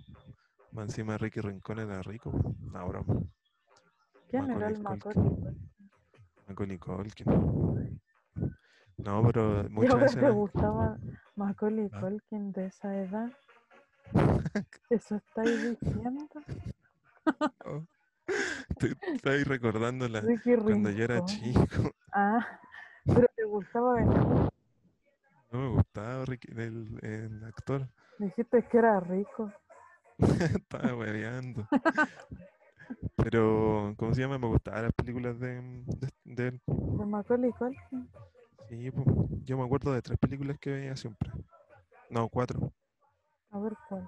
Encima 0.77 1.17
Ricky 1.17 1.41
Rincón 1.41 1.79
era 1.79 2.01
rico. 2.01 2.31
No, 2.61 2.87
broma. 2.87 3.15
¿Quién 3.15 3.25
era 3.25 4.20
el 4.20 4.20
Macaulay 4.31 4.77
Macaulay? 4.77 5.57
Macaulay 6.47 6.77
Culkin. 6.77 7.25
No, 8.97 9.23
pero 9.25 9.63
muchas 9.69 9.99
veces 9.99 10.19
te 10.21 10.29
gustaba 10.29 10.97
Macaulay 11.35 11.89
Ah. 11.93 11.99
Culkin 11.99 12.51
de 12.51 12.65
esa 12.67 12.95
edad. 12.97 13.31
¿Eso 14.89 15.15
estáis 15.15 15.79
diciendo? 15.81 16.27
Oh, 17.65 17.85
Te 18.77 18.95
estoy 19.13 19.43
recordando 19.43 20.07
la, 20.07 20.21
Ricky 20.21 20.55
cuando 20.55 20.89
yo 20.89 21.03
era 21.03 21.23
chico. 21.25 21.91
Ah, 22.11 22.59
pero 23.05 23.27
te 23.35 23.43
gustaba 23.45 23.93
Affleck. 24.01 24.51
No 25.51 25.59
me 25.59 25.67
gustaba 25.69 26.23
el, 26.23 26.99
el 27.01 27.43
actor. 27.43 27.87
Dijiste 28.17 28.63
que 28.67 28.77
era 28.77 28.99
rico. 28.99 29.51
Estaba 30.19 30.95
hueveando. 30.95 31.67
Pero, 33.15 33.93
¿cómo 33.97 34.13
se 34.13 34.21
llama? 34.21 34.37
Me 34.37 34.47
gustaban 34.47 34.83
las 34.83 34.93
películas 34.93 35.39
de, 35.39 35.61
de, 35.85 36.09
de 36.23 36.47
él. 36.47 36.61
De 36.67 37.05
Macaulay 37.05 37.51
Culkin. 37.51 38.09
Sí, 38.69 38.91
po. 38.91 39.27
yo 39.43 39.57
me 39.57 39.65
acuerdo 39.65 39.93
de 39.93 40.01
tres 40.01 40.17
películas 40.17 40.57
que 40.59 40.71
veía 40.71 40.95
siempre. 40.95 41.29
No, 42.09 42.29
cuatro. 42.29 42.71
A 43.51 43.59
ver 43.59 43.73
cuál. 43.89 44.07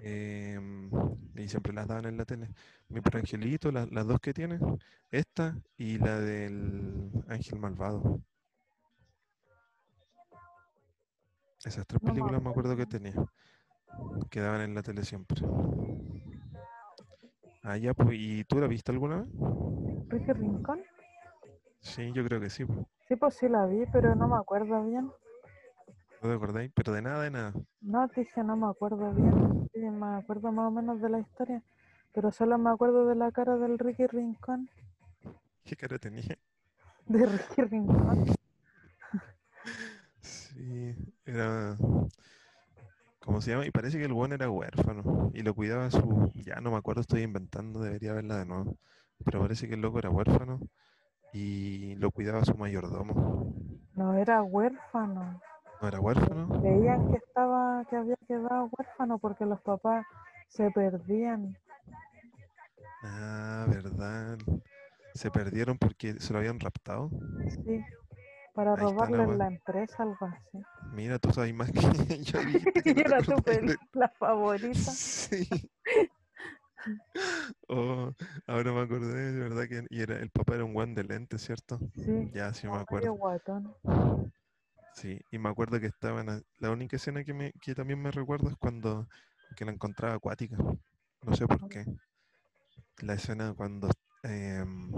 Em, 0.00 0.90
y 1.34 1.48
siempre 1.48 1.72
las 1.72 1.86
daban 1.88 2.04
en 2.06 2.16
la 2.18 2.24
tele. 2.24 2.48
Mi 2.88 3.00
por 3.00 3.16
Angelito, 3.16 3.72
la- 3.72 3.86
las 3.90 4.06
dos 4.06 4.20
que 4.20 4.34
tiene, 4.34 4.58
esta 5.10 5.56
y 5.78 5.98
la 5.98 6.20
del 6.20 7.10
Ángel 7.28 7.58
Malvado. 7.58 8.20
Esas 11.64 11.86
tres 11.86 12.00
No 12.02 12.08
me 12.08 12.12
películas 12.12 12.42
me 12.42 12.50
acuerdo 12.50 12.76
que 12.76 12.86
tenía. 12.86 13.14
Que 14.30 14.40
daban 14.40 14.60
en 14.60 14.74
la 14.74 14.82
tele 14.82 15.04
siempre. 15.04 15.42
Ah, 17.68 17.76
ya, 17.76 17.92
pues, 17.94 18.10
¿y 18.12 18.44
tú 18.44 18.60
la 18.60 18.68
viste 18.68 18.92
alguna 18.92 19.22
vez? 19.22 19.28
Ricky 20.08 20.32
Rincón. 20.32 20.78
Sí, 21.80 22.12
yo 22.14 22.24
creo 22.24 22.40
que 22.40 22.48
sí, 22.48 22.64
pues. 22.64 22.78
Sí, 23.08 23.16
pues 23.16 23.34
sí 23.34 23.48
la 23.48 23.66
vi, 23.66 23.86
pero 23.86 24.14
no 24.14 24.28
me 24.28 24.36
acuerdo 24.36 24.84
bien. 24.84 25.10
¿No 26.22 26.28
te 26.28 26.34
acordáis? 26.36 26.70
Pero 26.72 26.92
de 26.92 27.02
nada, 27.02 27.24
de 27.24 27.30
nada. 27.32 27.52
No, 27.80 28.06
te 28.08 28.20
dije, 28.20 28.44
no 28.44 28.56
me 28.56 28.68
acuerdo 28.68 29.12
bien. 29.14 29.68
Sí, 29.72 29.80
me 29.80 30.16
acuerdo 30.16 30.52
más 30.52 30.68
o 30.68 30.70
menos 30.70 31.00
de 31.00 31.08
la 31.08 31.18
historia. 31.18 31.60
Pero 32.14 32.30
solo 32.30 32.56
me 32.56 32.70
acuerdo 32.70 33.04
de 33.08 33.16
la 33.16 33.32
cara 33.32 33.56
del 33.56 33.80
Ricky 33.80 34.06
Rincón. 34.06 34.68
¿Qué 35.64 35.74
cara 35.74 35.98
tenía? 35.98 36.22
De 37.08 37.26
Ricky 37.26 37.62
Rincón. 37.62 38.26
Sí, 40.20 40.94
era. 41.24 41.76
¿Cómo 43.26 43.40
se 43.40 43.50
llama? 43.50 43.66
Y 43.66 43.72
parece 43.72 43.98
que 43.98 44.04
el 44.04 44.12
buen 44.12 44.32
era 44.32 44.48
huérfano. 44.48 45.32
Y 45.34 45.42
lo 45.42 45.52
cuidaba 45.52 45.90
su. 45.90 46.30
Ya 46.34 46.60
no 46.60 46.70
me 46.70 46.76
acuerdo, 46.76 47.00
estoy 47.00 47.22
inventando, 47.22 47.80
debería 47.80 48.12
verla 48.12 48.38
de 48.38 48.46
nuevo. 48.46 48.78
Pero 49.24 49.40
parece 49.40 49.66
que 49.66 49.74
el 49.74 49.80
loco 49.80 49.98
era 49.98 50.10
huérfano. 50.10 50.60
Y 51.32 51.96
lo 51.96 52.12
cuidaba 52.12 52.44
su 52.44 52.56
mayordomo. 52.56 53.52
No 53.96 54.14
era 54.14 54.44
huérfano. 54.44 55.40
¿No 55.82 55.88
era 55.88 56.00
huérfano? 56.00 56.60
Creían 56.60 57.10
que 57.10 57.16
estaba, 57.16 57.84
que 57.90 57.96
había 57.96 58.16
quedado 58.28 58.70
huérfano 58.78 59.18
porque 59.18 59.44
los 59.44 59.60
papás 59.60 60.06
se 60.46 60.70
perdían. 60.70 61.58
Ah, 63.02 63.66
verdad. 63.68 64.38
Se 65.14 65.32
perdieron 65.32 65.78
porque 65.78 66.20
se 66.20 66.32
lo 66.32 66.38
habían 66.38 66.60
raptado. 66.60 67.10
Sí. 67.64 67.84
Para 68.56 68.72
Ahí 68.72 68.86
está 68.86 69.10
la 69.10 69.16
robarle 69.18 69.36
la 69.36 69.46
empresa, 69.48 70.02
algo 70.02 70.16
así. 70.24 70.64
Mira, 70.94 71.18
tú 71.18 71.30
sabes 71.30 71.54
más 71.54 71.70
que 71.70 72.22
yo. 72.22 72.38
que 72.82 72.94
no 72.94 73.00
era 73.02 73.22
tu 73.22 73.36
película 73.42 74.08
favorita. 74.18 74.78
Sí. 74.78 75.46
Oh, 77.68 78.12
ahora 78.46 78.72
me 78.72 78.80
acordé, 78.80 79.32
de 79.32 79.40
verdad 79.40 79.68
que 79.68 79.84
y 79.90 80.00
era, 80.00 80.18
el 80.20 80.30
papá 80.30 80.54
era 80.54 80.64
un 80.64 80.72
guan 80.72 80.94
de 80.94 81.04
lente, 81.04 81.36
¿cierto? 81.36 81.78
Sí. 81.96 82.30
Ya, 82.32 82.54
sí 82.54 82.66
me 82.66 82.76
acuerdo. 82.76 83.12
guatón. 83.12 83.74
Sí, 84.94 85.20
y 85.30 85.38
me 85.38 85.50
acuerdo 85.50 85.78
que 85.78 85.86
estaban. 85.86 86.42
La 86.58 86.70
única 86.70 86.96
escena 86.96 87.24
que, 87.24 87.34
me, 87.34 87.52
que 87.60 87.74
también 87.74 88.00
me 88.00 88.10
recuerdo 88.10 88.48
es 88.48 88.56
cuando 88.56 89.06
que 89.54 89.66
la 89.66 89.72
encontraba 89.72 90.14
acuática. 90.14 90.56
No 90.56 91.36
sé 91.36 91.46
por 91.46 91.68
qué. 91.68 91.84
La 93.02 93.14
escena 93.14 93.52
cuando 93.54 93.90
em, 94.22 94.92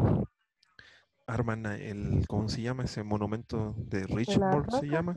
arman 1.28 1.66
el. 1.66 2.24
¿Cómo 2.26 2.48
se 2.48 2.62
llama? 2.62 2.84
Ese 2.84 3.02
monumento 3.04 3.74
de 3.76 4.04
Richmond, 4.06 4.70
¿se 4.72 4.86
llama? 4.88 5.14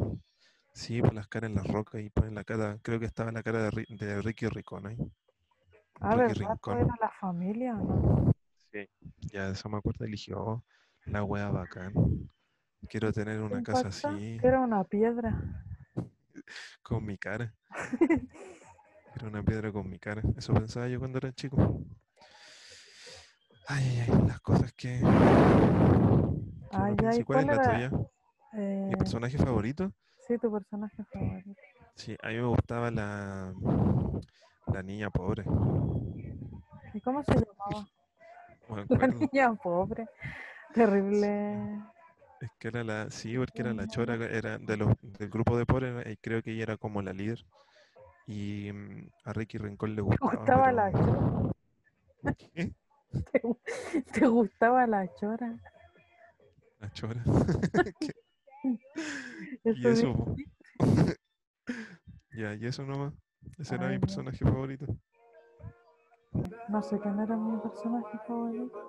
Sí, 0.73 1.01
por 1.01 1.13
las 1.13 1.27
caras 1.27 1.49
en 1.49 1.55
la 1.55 1.63
roca 1.63 1.99
y 1.99 2.09
ponen 2.09 2.35
la 2.35 2.43
cara. 2.43 2.77
Creo 2.81 2.99
que 2.99 3.05
estaba 3.05 3.31
la 3.31 3.41
cara 3.43 3.69
de, 3.69 3.85
de 3.89 4.21
Ricky 4.21 4.47
Ricón 4.47 4.87
ahí. 4.87 4.97
Ah, 5.99 6.15
Ricky 6.15 6.39
¿verdad? 6.39 6.49
Rincón. 6.51 6.77
¿Era 6.79 6.95
la 7.01 7.09
familia 7.19 7.73
no? 7.73 8.31
Sí. 8.71 8.87
Ya 9.31 9.47
de 9.47 9.53
eso 9.53 9.69
me 9.69 9.77
acuerdo, 9.77 10.05
eligió 10.05 10.39
"Oh, 10.39 10.63
la 11.05 11.23
wea 11.23 11.49
bacán. 11.49 11.93
Quiero 12.87 13.11
tener 13.11 13.37
¿Te 13.37 13.43
una 13.43 13.63
casa 13.63 13.89
así, 13.89 14.37
era 14.41 14.59
una 14.61 14.83
piedra. 14.83 15.37
con 16.81 17.05
mi 17.05 17.17
cara. 17.17 17.53
Era 19.13 19.27
una 19.27 19.43
piedra 19.43 19.73
con 19.73 19.89
mi 19.89 19.99
cara. 19.99 20.21
Eso 20.37 20.53
pensaba 20.53 20.87
yo 20.87 20.97
cuando 20.97 21.17
era 21.17 21.33
chico. 21.33 21.81
Ay, 23.73 23.83
ay, 23.85 23.99
ay, 24.11 24.27
las 24.27 24.41
cosas 24.41 24.73
que. 24.73 24.99
Ay, 26.71 26.95
ay, 27.05 27.19
¿Y 27.19 27.23
cuál 27.23 27.39
es 27.39 27.45
¿cuál 27.45 27.47
la 27.47 27.53
era? 27.53 27.63
tuya? 27.63 27.91
Eh, 28.53 28.87
¿Mi 28.89 28.95
personaje 28.97 29.37
favorito? 29.37 29.91
sí, 30.27 30.37
tu 30.37 30.51
personaje 30.51 31.03
favorito. 31.13 31.61
Sí, 31.95 32.17
a 32.21 32.27
mí 32.29 32.35
me 32.35 32.47
gustaba 32.47 32.91
la. 32.91 33.53
La 34.73 34.83
niña 34.83 35.09
pobre. 35.09 35.43
¿Y 36.93 36.99
cómo 37.01 37.23
se 37.23 37.33
llamaba? 37.33 37.87
La 38.89 39.07
niña 39.07 39.53
pobre. 39.55 40.05
Terrible. 40.73 41.79
Es 42.41 42.49
que 42.59 42.67
era 42.69 42.83
la. 42.83 43.09
Sí, 43.09 43.37
porque 43.37 43.61
era 43.61 43.73
la 43.73 43.87
chora, 43.87 44.15
era 44.15 44.57
de 44.57 44.77
los, 44.77 44.93
del 45.01 45.29
grupo 45.29 45.57
de 45.57 45.65
pobre, 45.65 46.11
y 46.11 46.17
creo 46.17 46.41
que 46.41 46.51
ella 46.51 46.63
era 46.63 46.77
como 46.77 47.01
la 47.01 47.13
líder. 47.13 47.45
Y 48.27 48.71
mm, 48.71 49.09
a 49.25 49.33
Ricky 49.33 49.57
Rincón 49.57 49.91
le 49.91 49.95
¿Te 49.97 50.01
gustaba. 50.01 50.35
gustaba 50.35 50.71
la 50.71 50.91
pero- 50.91 51.05
chora? 52.23 52.35
¿Qué? 52.53 52.73
¿Te, 53.31 53.41
gu- 53.41 53.59
te 54.13 54.27
gustaba 54.27 54.87
la 54.87 55.13
chora? 55.15 55.57
La 56.79 56.91
chora. 56.93 57.21
Y 59.73 59.87
eso. 59.87 60.35
Ya, 62.33 62.53
y 62.55 62.65
eso 62.65 62.85
nomás. 62.85 63.13
Ese 63.57 63.75
era 63.75 63.87
Ay, 63.87 63.93
mi 63.93 63.95
no. 63.95 64.01
personaje 64.01 64.37
favorito. 64.45 64.85
No 66.69 66.81
sé 66.83 66.99
quién 66.99 67.19
era 67.19 67.35
mi 67.35 67.59
personaje 67.59 68.17
favorito. 68.27 68.79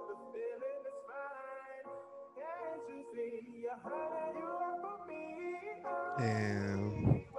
Eh, 6.18 6.76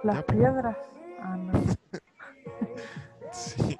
Las 0.02 0.16
ya, 0.16 0.22
piedras. 0.26 0.76
Ah, 1.20 1.36
no. 1.36 1.52
Sí. 3.32 3.73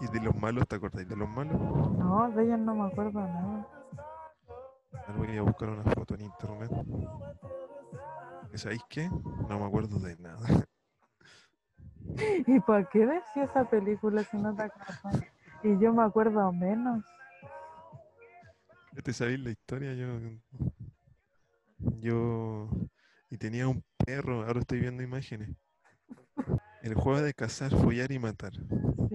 ¿Y 0.00 0.06
de 0.08 0.20
los 0.20 0.34
malos 0.36 0.66
te 0.66 0.76
acordáis 0.76 1.08
de 1.08 1.16
los 1.16 1.28
malos? 1.28 1.60
No, 1.98 2.30
de 2.30 2.44
ellos 2.44 2.58
no 2.58 2.74
me 2.74 2.90
acuerdo 2.90 3.20
nada. 3.20 3.66
Ahora 4.92 5.18
voy 5.18 5.36
a 5.36 5.42
buscar 5.42 5.68
una 5.68 5.84
foto 5.84 6.14
en 6.14 6.22
internet. 6.22 6.70
¿Y 8.52 8.58
¿Sabéis 8.58 8.82
qué? 8.88 9.08
No 9.48 9.58
me 9.58 9.66
acuerdo 9.66 9.98
de 9.98 10.16
nada. 10.16 10.46
¿Y 12.46 12.60
para 12.60 12.84
qué 12.84 13.06
decía 13.06 13.44
esa 13.44 13.64
película 13.68 14.24
si 14.24 14.36
no 14.36 14.54
te 14.54 14.62
acuerdas? 14.62 15.22
Y 15.62 15.78
yo 15.78 15.92
me 15.92 16.02
acuerdo 16.02 16.52
menos. 16.52 17.04
¿Te 19.02 19.12
sabéis 19.12 19.40
la 19.40 19.50
historia? 19.50 19.94
Yo. 19.94 20.08
Yo. 22.00 22.68
Y 23.30 23.36
tenía 23.36 23.68
un 23.68 23.84
perro, 24.04 24.44
ahora 24.44 24.60
estoy 24.60 24.80
viendo 24.80 25.02
imágenes. 25.02 25.50
El 26.82 26.94
juego 26.94 27.20
de 27.20 27.34
cazar, 27.34 27.70
follar 27.70 28.10
y 28.10 28.18
matar. 28.18 28.52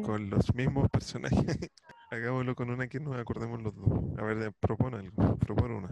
Con 0.03 0.29
los 0.29 0.53
mismos 0.53 0.89
personajes. 0.89 1.57
Hagámoslo 2.11 2.55
con 2.55 2.69
una 2.69 2.87
que 2.87 2.99
nos 2.99 3.15
acordemos 3.15 3.61
los 3.61 3.75
dos. 3.75 4.19
A 4.19 4.23
ver, 4.23 4.53
propone 4.59 4.97
algo. 4.97 5.37
Propone 5.37 5.75
una. 5.75 5.89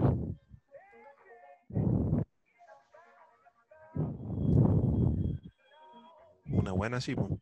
Una 6.45 6.71
buena, 6.71 6.99
sí, 7.01 7.15
po. 7.15 7.39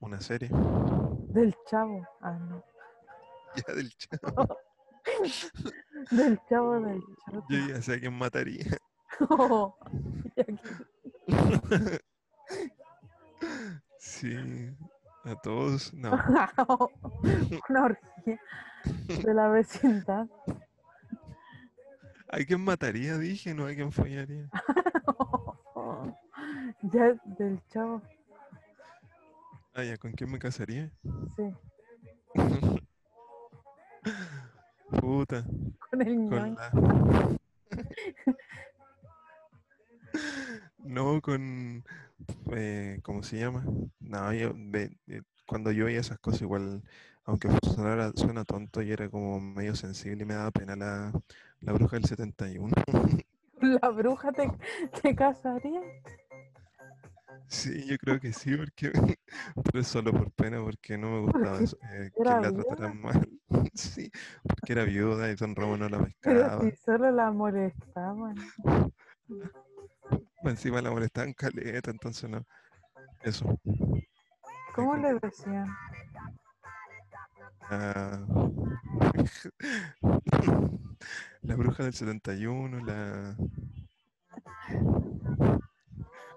Una 0.00 0.20
serie. 0.20 0.50
Del 1.28 1.54
chavo. 1.66 2.06
Ah, 2.20 2.32
no. 2.32 2.62
Ya 3.66 3.74
del 3.74 3.90
chavo. 3.96 4.58
Del 6.10 6.40
chavo 6.48 6.80
del 6.80 7.02
chavo. 7.24 7.44
Yo 7.48 7.58
ya 7.66 7.82
sé 7.82 7.94
a 7.94 8.00
quién 8.00 8.12
mataría. 8.14 8.78
Sí. 13.98 14.36
A 15.30 15.34
todos. 15.42 15.92
No. 15.94 16.10
Una 17.68 17.84
orgía 17.84 18.40
de 19.08 19.34
la 19.34 19.48
vecindad. 19.48 20.26
¿A 22.30 22.38
quién 22.46 22.60
mataría? 22.62 23.16
Dije, 23.18 23.54
no 23.54 23.66
a 23.66 23.74
quién 23.74 23.92
follaría. 23.92 24.48
Ya 26.82 27.12
del 27.24 27.60
chavo, 27.68 28.00
Ah, 29.74 29.82
ya, 29.84 29.96
¿con 29.96 30.12
quién 30.12 30.30
me 30.30 30.38
casaría? 30.38 30.90
sí. 31.36 31.54
Puta. 35.00 35.44
Con 35.90 36.02
el 36.02 36.14
Con 36.14 36.28
ñoño. 36.30 36.54
la. 36.54 36.70
No, 40.88 41.20
con. 41.20 41.84
eh, 42.52 42.98
¿cómo 43.02 43.22
se 43.22 43.38
llama? 43.38 43.62
No, 44.00 44.32
yo, 44.32 44.52
eh, 44.74 45.22
cuando 45.46 45.70
yo 45.70 45.84
veía 45.84 46.00
esas 46.00 46.18
cosas, 46.18 46.40
igual, 46.42 46.82
aunque 47.24 47.48
sonara, 47.62 48.10
suena 48.14 48.44
tonto, 48.44 48.80
y 48.80 48.90
era 48.90 49.10
como 49.10 49.38
medio 49.38 49.74
sensible 49.76 50.22
y 50.22 50.26
me 50.26 50.32
daba 50.34 50.50
pena 50.50 50.76
la, 50.76 51.12
la 51.60 51.72
bruja 51.74 51.96
del 51.96 52.06
71. 52.06 52.72
¿La 53.60 53.88
bruja 53.90 54.32
te, 54.32 54.50
te 55.02 55.14
casaría? 55.14 55.82
Sí, 57.48 57.84
yo 57.86 57.98
creo 57.98 58.18
que 58.18 58.32
sí, 58.32 58.56
porque. 58.56 58.90
Pero 59.72 59.84
solo 59.84 60.12
por 60.12 60.30
pena, 60.32 60.60
porque 60.62 60.96
no 60.96 61.10
me 61.10 61.20
gustaba 61.20 61.58
eh, 61.58 62.10
que 62.14 62.24
la 62.24 62.50
viuda. 62.50 62.50
trataran 62.64 63.00
mal. 63.00 63.28
Sí, 63.74 64.10
porque 64.42 64.72
era 64.72 64.84
viuda 64.84 65.30
y 65.30 65.34
Don 65.36 65.54
Ramón 65.54 65.80
no 65.80 65.88
la 65.88 65.98
Pero 66.20 66.40
pescaba. 66.44 66.64
si 66.64 66.76
solo 66.76 67.10
la 67.10 67.30
molestaban. 67.30 68.34
Encima 70.44 70.80
la 70.80 70.90
molestaban 70.90 71.32
caleta, 71.32 71.90
entonces 71.90 72.30
no. 72.30 72.46
Eso. 73.22 73.58
¿Cómo 74.74 74.96
le 74.96 75.14
decían? 75.14 75.66
La... 77.70 78.24
la 81.42 81.56
bruja 81.56 81.82
del 81.82 81.92
71, 81.92 82.84
la... 82.84 83.36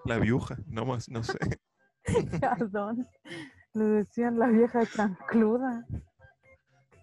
La 0.04 0.18
viuja, 0.18 0.56
no 0.66 0.84
más, 0.84 1.08
no 1.08 1.22
sé. 1.22 1.38
¿A 2.42 2.56
dónde? 2.64 3.08
Le 3.74 3.84
decían 3.84 4.38
la 4.38 4.48
vieja 4.48 4.84
chancluda. 4.84 5.86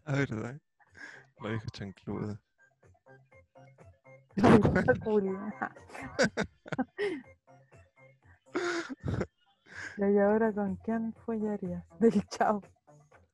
La 0.06 0.14
verdad. 0.14 0.60
La 1.42 1.50
vieja 1.50 1.66
chancluda. 1.72 2.40
La 4.36 4.58
vieja. 4.58 5.72
Y 9.98 10.18
ahora 10.18 10.52
con 10.54 10.76
quién 10.78 11.14
follarías? 11.26 11.84
Del 12.00 12.24
chavo. 12.30 12.64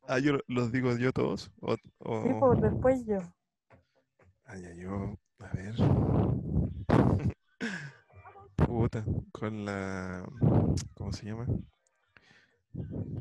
Ah, 0.07 0.19
yo 0.19 0.33
lo- 0.33 0.43
los 0.47 0.71
digo 0.71 0.95
yo 0.97 1.11
todos. 1.11 1.51
O, 1.61 1.75
o- 1.99 2.23
Sí, 2.23 2.29
pues 2.39 2.61
después 2.61 3.05
yo. 3.05 3.19
Ah, 4.45 4.57
ya 4.57 4.73
yo, 4.73 5.15
a 5.39 5.47
ver. 5.53 5.75
Puta, 8.55 9.03
con 9.31 9.65
la. 9.65 10.25
¿Cómo 10.95 11.11
se 11.13 11.25
llama? 11.25 11.45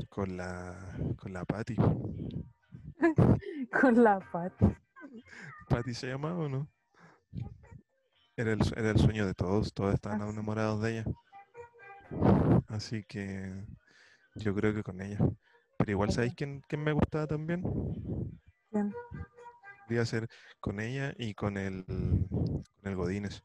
Con 0.08 0.36
la. 0.36 0.96
Con 1.18 1.32
la 1.32 1.44
Patty. 1.44 1.76
Con 3.80 4.02
la 4.02 4.18
pata. 4.20 4.80
¿Patty 5.68 5.94
se 5.94 6.06
llamaba 6.08 6.44
o 6.44 6.48
no? 6.48 6.68
Era 8.36 8.52
el, 8.52 8.60
era 8.76 8.90
el 8.90 8.98
sueño 8.98 9.26
de 9.26 9.34
todos, 9.34 9.72
todos 9.74 9.94
estaban 9.94 10.20
Ah, 10.20 10.26
sí. 10.32 10.32
enamorados 10.32 10.80
de 10.82 10.90
ella. 10.92 11.04
Así 12.68 13.04
que 13.04 13.64
yo 14.36 14.54
creo 14.54 14.74
que 14.74 14.82
con 14.82 15.00
ella. 15.00 15.18
Pero 15.78 15.90
igual. 15.90 16.10
¿sabéis 16.12 16.34
quién, 16.34 16.62
quién 16.68 16.82
me 16.84 16.92
gustaba 16.92 17.26
también? 17.26 17.62
¿Quién? 18.70 18.92
Podría 19.86 20.04
ser 20.04 20.28
con 20.60 20.80
ella 20.80 21.14
y 21.16 21.34
con 21.34 21.56
el, 21.56 21.84
con 21.86 22.64
el 22.84 22.96
Godínez. 22.96 23.42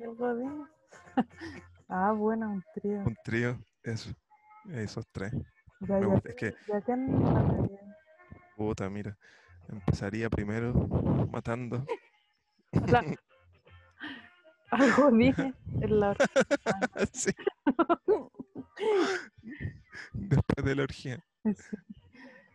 El 0.00 0.14
Godín. 0.16 0.66
Ah, 1.88 2.12
bueno, 2.12 2.50
un 2.52 2.64
trío. 2.74 3.04
Un 3.04 3.16
trío, 3.22 3.58
eso, 3.82 4.10
esos 4.72 5.06
tres. 5.12 5.32
Ya, 5.80 5.98
Me 5.98 6.06
ya, 6.06 6.14
gusta, 6.14 6.28
es 6.30 6.36
que, 6.36 6.54
ya 6.68 6.80
puta, 8.56 8.88
mira, 8.90 9.16
empezaría 9.68 10.30
primero 10.30 10.72
matando. 11.30 11.84
Al 14.72 14.92
Godín 14.94 15.34
en 15.80 16.00
la 16.00 16.14
Sí, 17.12 17.30
después 20.14 20.64
de 20.64 20.74
la 20.74 20.82
orgía. 20.84 21.24
Sí. 21.44 21.76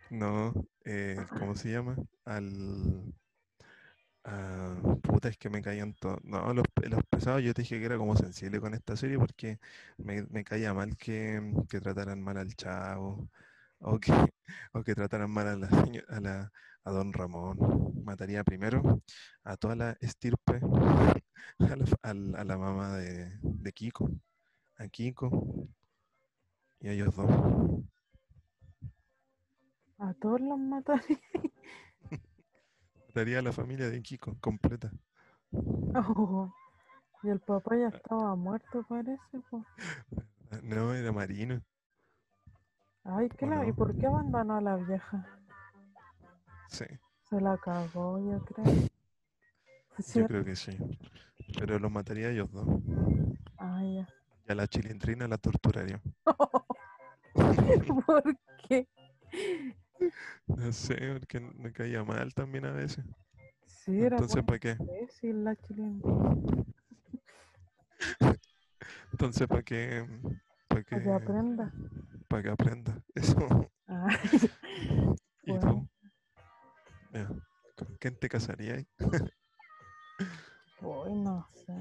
No, 0.09 0.53
eh, 0.85 1.17
¿cómo 1.37 1.55
se 1.55 1.71
llama? 1.71 1.95
Al... 2.25 3.13
a- 4.23 4.75
puta, 5.01 5.29
es 5.29 5.37
que 5.37 5.49
me 5.49 5.61
caían 5.61 5.93
todos. 5.93 6.19
No, 6.23 6.53
los, 6.53 6.65
los 6.89 7.03
pesados 7.09 7.43
yo 7.43 7.53
te 7.53 7.61
dije 7.61 7.79
que 7.79 7.85
era 7.85 7.97
como 7.97 8.15
sensible 8.15 8.59
con 8.59 8.73
esta 8.73 8.95
serie 8.95 9.17
porque 9.17 9.59
me, 9.97 10.23
me 10.23 10.43
caía 10.43 10.73
mal 10.73 10.97
que, 10.97 11.41
que 11.69 11.79
trataran 11.81 12.21
mal 12.21 12.37
al 12.37 12.53
chavo 12.55 13.29
o 13.79 13.99
que, 13.99 14.11
o 14.73 14.83
que 14.83 14.95
trataran 14.95 15.29
mal 15.31 15.47
a 15.47 15.55
la, 15.57 15.67
a 16.09 16.19
la 16.19 16.51
a 16.87 16.91
Don 16.91 17.13
Ramón. 17.13 17.57
Mataría 18.05 18.43
primero 18.43 19.01
a 19.43 19.57
toda 19.57 19.75
la 19.75 19.97
estirpe, 20.01 20.61
a 21.59 21.75
la, 21.75 21.85
a 22.41 22.43
la 22.43 22.57
mamá 22.57 22.97
de, 22.97 23.37
de 23.41 23.71
Kiko, 23.73 24.09
a 24.77 24.87
Kiko 24.87 25.29
y 26.79 26.87
a 26.89 26.91
ellos 26.93 27.15
dos. 27.15 27.83
A 29.99 30.13
todos 30.15 30.41
los 30.41 30.57
mataría. 30.57 31.19
Mataría 33.07 33.39
a 33.39 33.41
la 33.41 33.51
familia 33.51 33.89
de 33.89 34.01
Kiko 34.01 34.37
completa. 34.39 34.91
Oh, 35.95 36.49
Y 37.23 37.29
el 37.29 37.39
papá 37.41 37.75
ya 37.77 37.89
estaba 37.89 38.35
muerto, 38.35 38.83
parece. 38.87 39.39
po. 39.49 39.65
Ah, 40.51 40.59
No, 40.63 40.93
era 40.93 41.11
marino. 41.11 41.61
Ay, 43.05 43.27
¿qué 43.35 43.45
¿O 43.45 43.47
la... 43.47 43.65
¿y 43.65 43.71
no? 43.71 43.73
por 43.73 43.97
qué 43.97 44.05
abandonó 44.05 44.55
a 44.55 44.61
la 44.61 44.75
vieja? 44.77 45.27
Sí, 46.69 46.85
Se 47.29 47.39
la 47.39 47.57
cagó, 47.57 48.19
yo 48.19 48.39
creo. 48.45 48.65
Sí. 49.99 50.19
yo 50.19 50.27
creo 50.27 50.45
que 50.45 50.55
sí. 50.55 50.71
Pero 51.59 51.79
los 51.79 51.91
mataría 51.91 52.27
a 52.27 52.31
ellos 52.31 52.51
dos. 52.51 52.67
Ah, 53.59 53.81
ya. 53.83 54.07
Y 54.47 54.51
a 54.51 54.55
la 54.55 54.67
chilindrina 54.67 55.27
la 55.27 55.37
torturaría. 55.37 56.01
¿Por 58.05 58.23
qué? 58.67 58.87
No 60.47 60.71
sé, 60.71 60.95
porque 61.13 61.39
me 61.39 61.71
caía 61.71 62.03
mal 62.03 62.33
también 62.33 62.65
a 62.65 62.71
veces. 62.71 63.03
Sí, 63.65 64.01
era 64.01 64.17
Entonces, 64.17 64.43
¿para 64.43 64.59
qué? 64.59 64.77
imbécil 64.79 65.43
la 65.43 65.55
chilindrina. 65.55 66.65
Entonces, 69.11 69.47
¿para 69.47 69.63
qué? 69.63 70.05
¿Para 70.67 70.83
que 70.83 70.95
aprenda. 71.11 71.71
Para 72.27 72.43
que 72.43 72.49
aprenda. 72.49 73.01
Eso. 73.15 73.71
Ah, 73.87 74.07
¿Y 75.45 75.53
Bueno. 75.53 75.59
tú? 75.59 75.87
¿Con 77.75 77.95
quién 77.99 78.15
te 78.15 78.29
casarías? 78.29 78.85
Uy, 80.81 81.13
no 81.13 81.47
sé. 81.53 81.73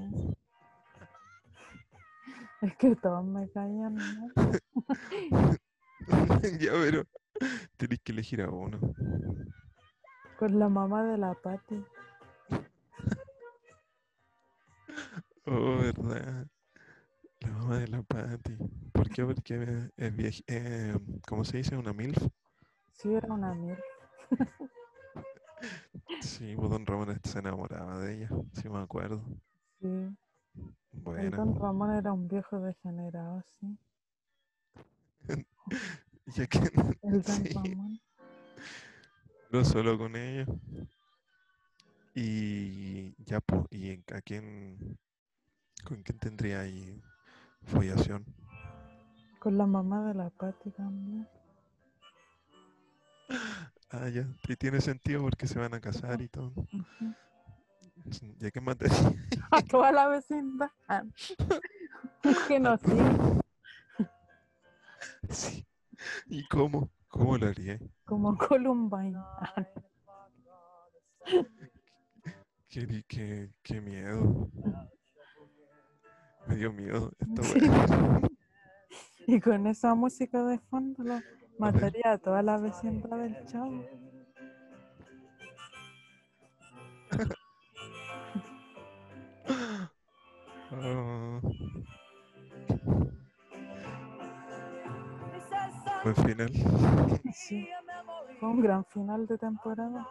Es 2.61 2.75
que 2.77 2.95
todos 2.95 3.23
me 3.25 3.49
caían 3.49 3.95
mal. 3.95 4.33
ya, 6.59 6.71
pero 6.71 7.03
tenés 7.77 7.99
que 8.03 8.11
elegir 8.11 8.41
a 8.41 8.49
uno. 8.49 8.79
Con 10.39 10.57
la 10.59 10.69
mamá 10.69 11.03
de 11.03 11.17
la 11.17 11.33
Patti. 11.33 11.83
Oh, 15.45 15.77
verdad. 15.77 16.47
La 17.39 17.49
mamá 17.49 17.79
de 17.79 17.87
la 17.87 18.01
Patty. 18.01 18.57
¿Por 18.91 19.09
qué? 19.09 19.23
Porque 19.23 19.89
es 19.97 20.15
vieja. 20.15 20.99
¿Cómo 21.27 21.43
se 21.43 21.57
dice? 21.57 21.77
¿Una 21.77 21.93
MILF? 21.93 22.17
Sí, 22.93 23.13
era 23.13 23.31
una 23.31 23.53
mil. 23.53 23.77
Sí, 26.27 26.55
pues 26.57 26.69
Don 26.69 26.85
Ramón 26.85 27.19
se 27.23 27.39
enamoraba 27.39 27.99
de 27.99 28.15
ella, 28.15 28.29
sí 28.53 28.67
me 28.67 28.79
acuerdo. 28.79 29.23
Sí. 29.79 30.17
Bueno, 30.91 31.37
don 31.37 31.55
Ramón 31.55 31.93
era 31.95 32.11
un 32.11 32.27
viejo 32.27 32.59
degenerado, 32.59 33.41
sí. 33.59 33.77
ya 36.35 36.47
que 36.47 36.59
El 37.03 37.21
don 37.23 37.23
sí, 37.23 37.53
Ramón. 37.53 37.99
no 39.51 39.63
solo 39.63 39.97
con 39.97 40.15
ella. 40.17 40.45
Y 42.13 43.15
ya, 43.23 43.39
pues, 43.39 43.61
¿y 43.69 43.91
a 44.13 44.21
quién, 44.21 44.97
con 45.85 46.03
quién 46.03 46.19
tendría 46.19 46.61
ahí 46.61 47.01
follación? 47.63 48.25
Con 49.39 49.57
la 49.57 49.65
mamá 49.65 50.05
de 50.07 50.13
la 50.13 50.29
Patti 50.29 50.71
también. 50.71 51.27
Ah, 53.89 54.09
ya, 54.09 54.25
y 54.47 54.55
tiene 54.55 54.81
sentido 54.81 55.21
porque 55.21 55.47
se 55.47 55.59
van 55.59 55.73
a 55.73 55.79
casar 55.79 56.21
y 56.21 56.27
todo. 56.27 56.51
Ujú. 56.73 57.15
Ya 58.37 58.51
que 58.51 58.61
mataría. 58.61 58.97
A 59.51 59.61
toda 59.61 59.91
la 59.91 60.07
vecindad. 60.07 60.69
Un 62.23 62.35
genocidio. 62.47 63.41
Sí. 65.29 65.65
¿Y 66.27 66.45
cómo? 66.47 66.89
¿Cómo 67.07 67.37
lo 67.37 67.47
haría? 67.47 67.79
Como 68.05 68.37
Columbine. 68.37 69.17
Ah, 69.17 69.65
Qué, 72.69 73.03
qué, 73.07 73.49
qué 73.63 73.81
miedo. 73.81 74.49
Me 76.47 76.55
dio 76.55 76.71
miedo 76.71 77.11
esta 77.19 77.43
Sí. 77.43 77.59
Y 79.29 79.41
con 79.41 79.67
esa 79.67 79.93
música 79.93 80.41
de 80.45 80.57
fondo 80.59 81.03
lo 81.03 81.21
mataría 81.57 82.13
a 82.13 82.17
toda 82.17 82.41
la 82.41 82.57
vecindad 82.57 83.17
del 83.17 83.45
chavo. 83.45 83.83
Ah. 90.71 91.41
Buen 96.03 96.15
final. 96.15 96.51
Sí. 97.33 97.67
Fue 98.39 98.49
un 98.49 98.61
gran 98.61 98.85
final 98.85 99.25
de 99.27 99.37
temporada. 99.37 100.07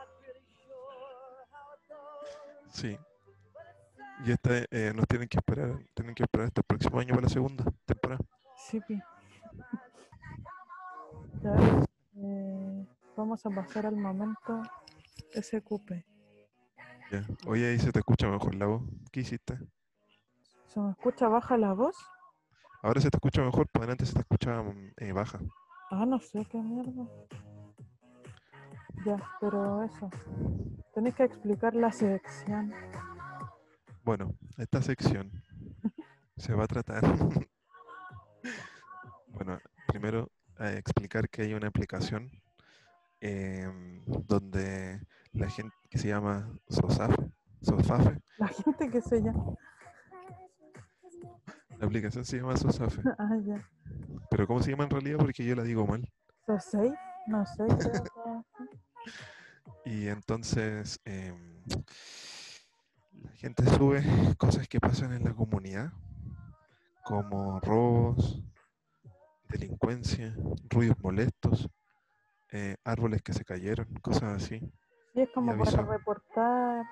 Sí. 2.72 2.98
Y 4.24 4.32
esta 4.32 4.50
eh, 4.70 4.92
nos 4.94 5.06
tienen 5.06 5.28
que 5.28 5.38
esperar, 5.38 5.78
tienen 5.94 6.14
que 6.14 6.22
esperar 6.24 6.48
hasta 6.48 6.60
el 6.60 6.64
próximo 6.64 6.98
año 6.98 7.14
para 7.14 7.22
la 7.22 7.28
segunda 7.28 7.64
temporada. 7.84 8.20
Sí, 8.56 8.80
pi. 8.80 9.00
Ya, 11.46 11.86
eh, 12.16 12.86
vamos 13.16 13.46
a 13.46 13.50
pasar 13.50 13.86
al 13.86 13.94
momento 13.94 14.60
SQP. 15.32 15.92
Ya. 17.12 17.24
Oye, 17.46 17.70
ahí 17.70 17.78
se 17.78 17.92
te 17.92 18.00
escucha 18.00 18.26
mejor 18.26 18.56
la 18.56 18.66
voz. 18.66 18.82
¿Qué 19.12 19.20
hiciste? 19.20 19.56
¿Se 20.66 20.80
me 20.80 20.90
escucha 20.90 21.28
baja 21.28 21.56
la 21.56 21.72
voz? 21.72 21.96
Ahora 22.82 23.00
se 23.00 23.10
te 23.10 23.16
escucha 23.16 23.42
mejor, 23.42 23.68
pues 23.68 23.88
antes 23.88 24.08
se 24.08 24.14
te 24.14 24.20
escuchaba 24.22 24.64
mm, 24.64 24.92
eh, 24.96 25.12
baja. 25.12 25.38
Ah, 25.92 26.04
no 26.04 26.18
sé 26.18 26.44
qué 26.50 26.58
mierda. 26.58 27.06
Ya, 29.04 29.16
pero 29.40 29.84
eso. 29.84 30.10
Tenéis 30.94 31.14
que 31.14 31.22
explicar 31.26 31.76
la 31.76 31.92
sección. 31.92 32.74
Bueno, 34.02 34.34
esta 34.58 34.82
sección 34.82 35.30
se 36.38 36.54
va 36.54 36.64
a 36.64 36.66
tratar. 36.66 37.04
bueno, 39.28 39.60
primero 39.86 40.28
a 40.58 40.72
explicar 40.72 41.28
que 41.28 41.42
hay 41.42 41.54
una 41.54 41.68
aplicación 41.68 42.30
em, 43.20 44.02
donde 44.06 45.00
la 45.32 45.48
gente 45.50 45.74
que 45.90 45.98
se 45.98 46.08
llama 46.08 46.50
Sosafe, 46.68 47.16
Sosafe, 47.62 48.20
La 48.38 48.48
gente 48.48 48.90
que 48.90 49.00
se 49.02 49.20
llama. 49.22 49.54
la 51.78 51.86
aplicación 51.86 52.24
se 52.24 52.38
llama 52.38 52.56
Sosafe, 52.56 53.02
Ah, 53.18 53.36
ya. 53.44 53.68
pero 54.30 54.46
¿cómo 54.46 54.62
se 54.62 54.70
llama 54.70 54.84
en 54.84 54.90
realidad? 54.90 55.18
Porque 55.18 55.44
yo 55.44 55.54
la 55.54 55.62
digo 55.62 55.86
mal. 55.86 56.08
¿Sosei? 56.46 56.92
No 57.26 57.44
sé. 57.46 57.64
Y 59.84 60.08
entonces 60.08 60.98
em, 61.04 61.62
la 63.22 63.30
gente 63.36 63.64
sube 63.76 64.02
cosas 64.36 64.66
que 64.68 64.80
pasan 64.80 65.12
en 65.12 65.22
la 65.24 65.32
comunidad, 65.32 65.92
como 67.04 67.60
robos, 67.60 68.15
ruidos 70.68 70.96
molestos, 71.02 71.68
eh, 72.52 72.76
árboles 72.84 73.22
que 73.22 73.32
se 73.32 73.44
cayeron, 73.44 73.86
cosas 74.02 74.42
así. 74.42 74.60
Sí, 75.12 75.20
es 75.22 75.30
como 75.30 75.56
para 75.56 75.82
reportar 75.82 76.84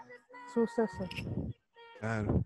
sucesos. 0.52 1.10
Claro, 2.00 2.44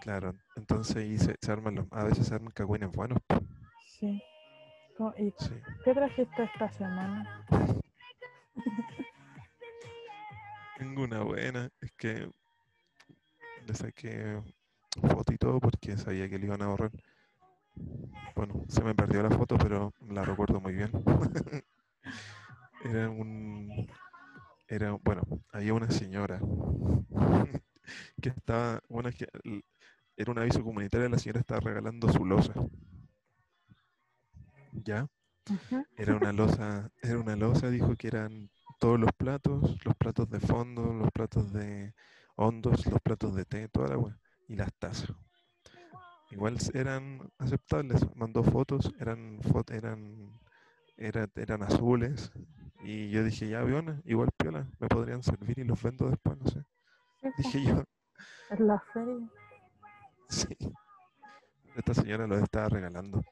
claro. 0.00 0.34
Entonces 0.56 0.96
ahí 0.96 1.18
se, 1.18 1.36
se 1.40 1.52
arman 1.52 1.76
los, 1.76 1.86
a 1.90 2.04
veces 2.04 2.26
se 2.26 2.34
arman 2.34 2.52
cagüines 2.52 2.90
buenos. 2.92 3.18
sí. 3.98 4.20
¿Y 5.18 5.30
Sí. 5.38 5.54
qué 5.84 5.92
trajiste 5.92 6.42
esta 6.44 6.70
semana? 6.72 7.44
Tengo 10.78 11.04
una 11.04 11.22
buena, 11.22 11.70
es 11.80 11.92
que 11.92 12.30
le 13.66 13.74
saqué 13.74 14.42
foto 15.00 15.32
y 15.32 15.38
todo 15.38 15.60
porque 15.60 15.96
sabía 15.96 16.28
que 16.28 16.38
le 16.38 16.46
iban 16.46 16.62
a 16.62 16.68
borrar. 16.68 16.90
Bueno, 18.34 18.64
se 18.68 18.82
me 18.82 18.94
perdió 18.94 19.22
la 19.22 19.30
foto, 19.30 19.56
pero 19.58 19.92
la 20.08 20.24
recuerdo 20.24 20.60
muy 20.60 20.74
bien. 20.74 20.90
Era 22.84 23.08
un. 23.08 23.86
Era, 24.68 24.92
bueno, 24.92 25.22
había 25.52 25.74
una 25.74 25.90
señora 25.90 26.40
que 28.20 28.28
estaba. 28.28 28.80
Una 28.88 29.12
que, 29.12 29.26
era 30.16 30.32
un 30.32 30.38
aviso 30.38 30.62
comunitario, 30.62 31.08
la 31.08 31.18
señora 31.18 31.40
estaba 31.40 31.60
regalando 31.60 32.08
su 32.08 32.24
losa. 32.24 32.54
¿Ya? 34.72 35.06
Era 35.96 36.16
una 36.16 36.32
losa, 36.32 36.90
era 37.02 37.18
una 37.18 37.36
losa, 37.36 37.70
dijo 37.70 37.94
que 37.96 38.08
eran 38.08 38.50
todos 38.78 38.98
los 38.98 39.10
platos, 39.12 39.76
los 39.84 39.94
platos 39.96 40.28
de 40.30 40.40
fondo, 40.40 40.92
los 40.92 41.10
platos 41.10 41.52
de 41.52 41.94
hondos, 42.36 42.86
los 42.86 43.00
platos 43.00 43.34
de 43.34 43.44
té, 43.44 43.68
toda 43.68 43.88
la 43.88 43.98
wea, 43.98 44.18
y 44.48 44.56
las 44.56 44.72
tazas. 44.74 45.12
Igual 46.30 46.56
eran 46.74 47.30
aceptables, 47.38 48.04
mandó 48.16 48.42
fotos, 48.42 48.92
eran 48.98 49.38
fo- 49.40 49.70
eran 49.72 50.38
era- 50.98 51.28
eran 51.36 51.62
azules, 51.62 52.32
y 52.82 53.10
yo 53.10 53.22
dije, 53.22 53.48
ya 53.50 53.60
aviona, 53.60 54.00
igual 54.06 54.30
piola, 54.36 54.66
me 54.80 54.88
podrían 54.88 55.22
servir 55.22 55.58
y 55.58 55.64
los 55.64 55.82
vendo 55.82 56.08
después, 56.08 56.38
no 56.38 56.46
sé. 56.48 56.64
Dije 57.36 57.64
yo, 57.64 57.84
en 58.50 58.66
la 58.66 58.80
feria. 58.92 59.18
Sí. 60.28 60.56
Esta 61.76 61.94
señora 61.94 62.26
los 62.26 62.42
estaba 62.42 62.68
regalando. 62.68 63.22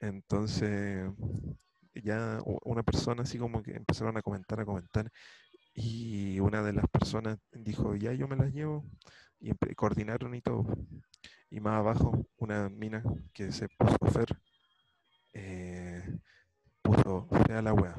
Entonces, 0.00 1.10
ya 1.94 2.40
una 2.64 2.82
persona 2.82 3.22
así 3.22 3.38
como 3.38 3.62
que 3.62 3.72
empezaron 3.76 4.16
a 4.16 4.22
comentar, 4.22 4.58
a 4.60 4.64
comentar. 4.64 5.10
Y 5.74 6.40
una 6.40 6.62
de 6.62 6.72
las 6.72 6.86
personas 6.88 7.38
dijo, 7.52 7.94
ya 7.94 8.12
yo 8.12 8.26
me 8.26 8.36
las 8.36 8.52
llevo. 8.52 8.84
Y 9.46 9.52
coordinaron 9.74 10.34
y 10.34 10.40
todo. 10.40 10.64
Y 11.50 11.60
más 11.60 11.74
abajo, 11.74 12.26
una 12.38 12.70
mina 12.70 13.02
que 13.34 13.52
se 13.52 13.68
puso 13.68 13.98
Fer, 14.10 14.28
eh, 15.34 16.02
puso 16.80 17.28
fea 17.46 17.60
la 17.60 17.74
wea. 17.74 17.94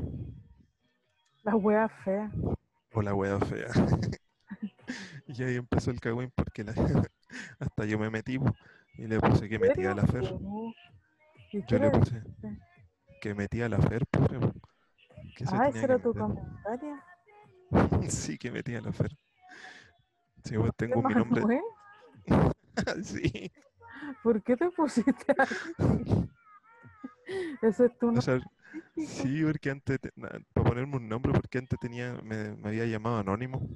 La 1.43 1.55
wea 1.55 1.87
fea. 1.87 2.31
O 2.93 3.01
la 3.03 3.13
wea 3.13 3.39
fea. 3.39 3.67
y 5.27 5.43
ahí 5.43 5.55
empezó 5.57 5.91
el 5.91 5.99
cagüín 5.99 6.31
porque 6.35 6.63
la- 6.63 6.73
hasta 7.59 7.85
yo 7.85 7.99
me 7.99 8.09
metí 8.09 8.39
y 8.97 9.05
le 9.05 9.19
puse 9.19 9.47
que 9.47 9.59
metía 9.59 9.91
a 9.91 9.95
la 9.95 10.07
Fer. 10.07 10.23
Uh, 10.33 10.73
¿Y 11.51 11.63
Yo 11.67 11.77
le 11.77 11.91
puse 11.91 12.23
que 13.21 13.35
metía 13.35 13.67
a 13.67 13.69
la 13.69 13.79
Fer, 13.79 14.03
pobre. 14.07 14.39
po, 14.39 14.51
que 15.35 15.45
se 15.45 15.55
Ah, 15.55 15.67
ese 15.67 15.83
era 15.83 15.99
tu 15.99 16.11
comentario. 16.11 16.97
Sí, 18.09 18.35
que 18.39 18.49
metía 18.49 18.79
a 18.79 18.81
la 18.81 18.91
Fer. 18.91 19.15
Sí, 20.45 20.55
pues 20.57 20.71
¿Qué 20.77 20.87
tengo 20.87 21.01
mi 21.03 21.13
nombre. 21.15 21.43
Sí. 23.03 23.51
¿Por 24.21 24.41
qué 24.43 24.57
te 24.57 24.69
pusiste 24.69 25.33
así? 25.37 25.55
Ese 27.61 27.85
es 27.85 27.97
tu 27.97 28.07
O 28.07 28.11
nombre. 28.11 28.21
sea, 28.21 28.39
sí, 28.97 29.43
porque 29.43 29.69
antes, 29.71 29.99
te- 29.99 30.11
na- 30.15 30.29
para 30.53 30.69
ponerme 30.69 30.97
un 30.97 31.07
nombre, 31.07 31.31
porque 31.33 31.57
antes 31.57 31.79
tenía, 31.79 32.13
me, 32.23 32.55
me 32.55 32.67
había 32.69 32.85
llamado 32.85 33.17
Anónimo. 33.17 33.67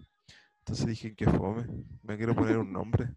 Entonces 0.59 0.85
dije 0.85 1.15
que 1.15 1.25
fome, 1.25 1.65
me 2.03 2.17
quiero 2.17 2.35
poner 2.35 2.57
un 2.57 2.71
nombre. 2.71 3.09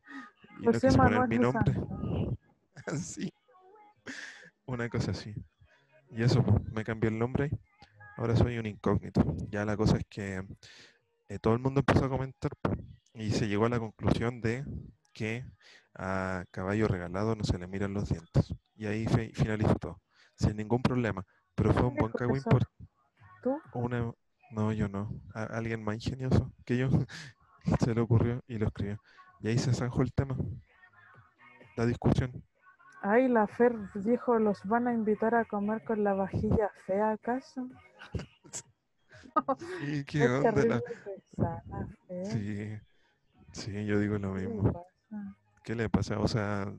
Y 0.60 0.66
no 0.66 0.72
José 0.72 0.86
quise 0.86 0.98
poner 0.98 1.10
Manuel 1.12 1.28
mi 1.28 1.36
de 1.36 1.42
nombre. 1.42 1.74
Así. 2.86 3.32
Una 4.66 4.88
cosa 4.88 5.10
así. 5.10 5.34
Y 6.10 6.22
eso, 6.22 6.42
pues, 6.42 6.64
me 6.72 6.84
cambié 6.84 7.10
el 7.10 7.18
nombre. 7.18 7.50
Ahora 8.16 8.36
soy 8.36 8.58
un 8.58 8.66
incógnito. 8.66 9.22
Ya 9.50 9.64
la 9.64 9.76
cosa 9.76 9.98
es 9.98 10.04
que 10.08 10.42
eh, 11.28 11.38
todo 11.38 11.54
el 11.54 11.60
mundo 11.60 11.80
empezó 11.80 12.04
a 12.04 12.08
comentar 12.08 12.52
pues, 12.62 12.78
y 13.14 13.30
se 13.30 13.48
llegó 13.48 13.66
a 13.66 13.68
la 13.68 13.78
conclusión 13.78 14.40
de 14.40 14.64
que 15.12 15.44
a 15.94 16.44
caballo 16.50 16.88
regalado 16.88 17.34
no 17.36 17.44
se 17.44 17.58
le 17.58 17.66
miran 17.66 17.94
los 17.94 18.08
dientes. 18.08 18.54
Y 18.74 18.86
ahí 18.86 19.06
finalizó 19.34 19.74
todo, 19.76 20.00
sin 20.36 20.56
ningún 20.56 20.82
problema. 20.82 21.24
Pero 21.54 21.72
fue 21.72 21.84
un 21.84 21.96
buen 21.96 22.12
cagüín 22.12 22.42
por 22.42 22.62
¿Tú? 23.42 23.60
una... 23.74 24.12
No, 24.50 24.72
yo 24.72 24.88
no. 24.88 25.10
A- 25.34 25.44
alguien 25.44 25.82
más 25.82 25.94
ingenioso 25.96 26.52
que 26.64 26.76
yo 26.76 26.88
se 27.80 27.94
le 27.94 28.00
ocurrió 28.00 28.42
y 28.46 28.58
lo 28.58 28.66
escribió. 28.66 28.98
Y 29.40 29.48
ahí 29.48 29.58
se 29.58 29.72
zanjó 29.72 30.02
el 30.02 30.12
tema. 30.12 30.36
La 31.76 31.86
discusión. 31.86 32.42
Ay, 33.02 33.28
la 33.28 33.46
Fer 33.46 33.74
dijo, 33.94 34.38
¿los 34.38 34.62
van 34.64 34.86
a 34.86 34.94
invitar 34.94 35.34
a 35.34 35.44
comer 35.44 35.82
con 35.82 36.04
la 36.04 36.14
vajilla 36.14 36.70
fea 36.86 37.12
acaso? 37.12 37.68
Sí, 39.80 40.04
qué 40.06 40.24
Es 40.24 40.30
onda 40.30 40.64
la- 40.64 40.80
Fer. 40.80 41.22
Sí, 42.24 42.78
sí, 43.52 43.84
yo 43.86 43.98
digo 43.98 44.18
lo 44.18 44.34
¿Qué 44.34 44.40
le 44.40 44.48
mismo. 44.48 44.86
¿Qué 45.64 45.74
le 45.74 45.88
pasa? 45.90 46.18
O 46.20 46.28
sea, 46.28 46.72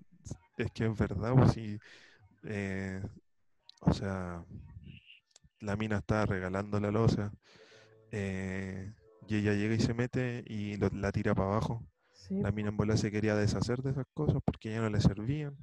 es 0.57 0.71
que 0.71 0.85
es 0.87 0.97
verdad, 0.97 1.33
pues 1.35 1.53
sí. 1.53 1.79
eh, 2.45 3.01
o 3.81 3.93
sea, 3.93 4.45
la 5.61 5.75
mina 5.75 5.97
está 5.97 6.25
regalando 6.25 6.79
la 6.79 6.91
losa 6.91 7.31
eh, 8.11 8.93
y 9.27 9.37
ella 9.37 9.53
llega 9.53 9.75
y 9.75 9.79
se 9.81 9.93
mete 9.93 10.43
y 10.47 10.77
lo- 10.77 10.89
la 10.91 11.11
tira 11.11 11.35
para 11.35 11.49
abajo. 11.49 11.85
Sí, 12.13 12.35
La 12.41 12.51
mina 12.51 12.69
en 12.69 12.77
bola 12.77 12.97
se 12.97 13.11
quería 13.11 13.35
deshacer 13.35 13.81
de 13.83 13.91
esas 13.91 14.07
cosas 14.13 14.41
porque 14.45 14.71
ya 14.71 14.81
no 14.81 14.89
le 14.89 15.01
servían, 15.01 15.57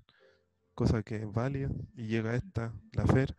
cosa 0.74 1.02
que 1.02 1.16
es 1.16 1.32
válida. 1.32 1.70
Y 1.96 2.06
llega 2.08 2.34
esta, 2.36 2.74
la 2.92 3.06
Fer, 3.06 3.36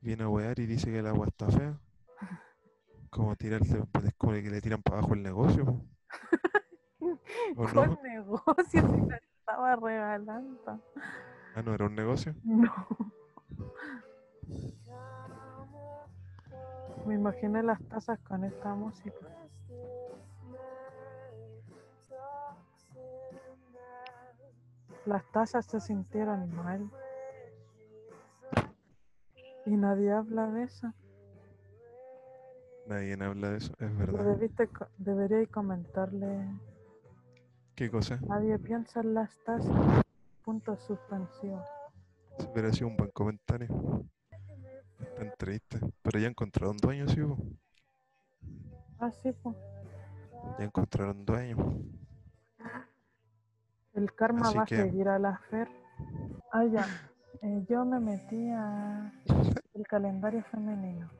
viene 0.00 0.24
a 0.24 0.28
wear 0.30 0.58
y 0.60 0.66
dice 0.66 0.86
que 0.92 1.00
el 1.00 1.06
agua 1.08 1.28
está 1.28 1.48
fea. 1.50 1.80
Como 3.10 3.36
tirarle, 3.36 3.84
pues, 3.92 4.06
es 4.06 4.14
como 4.16 4.32
que 4.32 4.50
le 4.50 4.60
tiran 4.60 4.82
para 4.82 4.98
abajo 4.98 5.14
el 5.14 5.22
negocio. 5.22 5.84
Po. 7.54 7.62
¿O 7.62 7.68
¿Cuál 7.72 7.90
no? 7.90 8.02
negocio 8.02 8.64
si 8.68 8.80
la 8.80 9.16
estaba 9.16 9.76
regalando? 9.76 10.80
Ah, 11.54 11.62
no 11.62 11.74
era 11.74 11.86
un 11.86 11.94
negocio. 11.94 12.34
No. 12.44 12.72
Me 17.06 17.14
imaginé 17.14 17.62
las 17.62 17.80
tazas 17.88 18.18
con 18.20 18.44
esta 18.44 18.74
música. 18.74 19.26
las 25.04 25.24
tazas 25.32 25.66
se 25.66 25.80
sintieron 25.80 26.54
mal. 26.54 26.90
Y 29.64 29.76
nadie 29.76 30.12
habla 30.12 30.46
de 30.50 30.64
eso. 30.64 30.92
Nadie 32.86 33.16
habla 33.24 33.50
de 33.50 33.58
eso, 33.58 33.72
es 33.78 33.96
verdad. 33.96 34.24
debiste 34.24 34.68
deberíais 34.98 35.48
comentarle. 35.50 36.46
¿Qué 37.82 37.90
cosa? 37.90 38.20
Nadie 38.28 38.56
piensa 38.60 39.00
en 39.00 39.12
las 39.12 39.36
tazas. 39.44 40.04
Puntos 40.44 40.80
suspensivos. 40.84 41.66
Si 42.38 42.46
hubiera 42.46 42.72
sido 42.72 42.86
un 42.86 42.96
buen 42.96 43.10
comentario. 43.10 43.66
Tan 45.16 45.32
triste. 45.36 45.80
Pero 46.00 46.20
ya 46.20 46.28
encontraron 46.28 46.76
dueño, 46.76 47.08
sí, 47.08 47.20
po. 47.20 47.36
Ah, 49.00 49.10
sí, 49.10 49.32
pues. 49.42 49.56
Ya 50.60 50.64
encontraron 50.66 51.24
dueño. 51.24 51.56
El 53.94 54.14
karma 54.14 54.42
Así 54.46 54.58
va 54.58 54.64
que- 54.64 54.76
a 54.76 54.84
seguir 54.84 55.08
a 55.08 55.18
la 55.18 55.36
Fer. 55.50 55.68
Ah, 56.52 56.64
ya. 56.64 56.86
Eh, 57.42 57.64
yo 57.68 57.84
me 57.84 57.98
metí 57.98 58.48
a 58.52 59.12
el 59.74 59.84
calendario 59.88 60.44
femenino. 60.52 61.10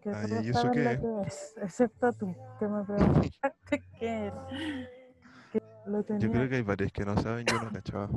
Que 0.00 0.08
Ah, 0.12 0.24
¿y 0.42 0.48
eso 0.48 0.70
qué 0.70 0.98
que 0.98 1.22
es, 1.26 1.54
excepto 1.60 2.10
tú, 2.14 2.34
que 2.58 2.66
me 2.66 2.82
preguntaste 2.84 3.82
qué 4.00 4.28
es. 4.28 4.32
Que 5.84 5.90
lo 5.90 6.02
tenía, 6.04 6.20
Yo 6.26 6.32
creo 6.32 6.48
que 6.48 6.56
hay 6.56 6.62
varios 6.62 6.92
que 6.92 7.04
no 7.04 7.16
saben, 7.16 7.46
yo 7.46 7.60
no 7.62 7.70
cachaba. 7.70 8.08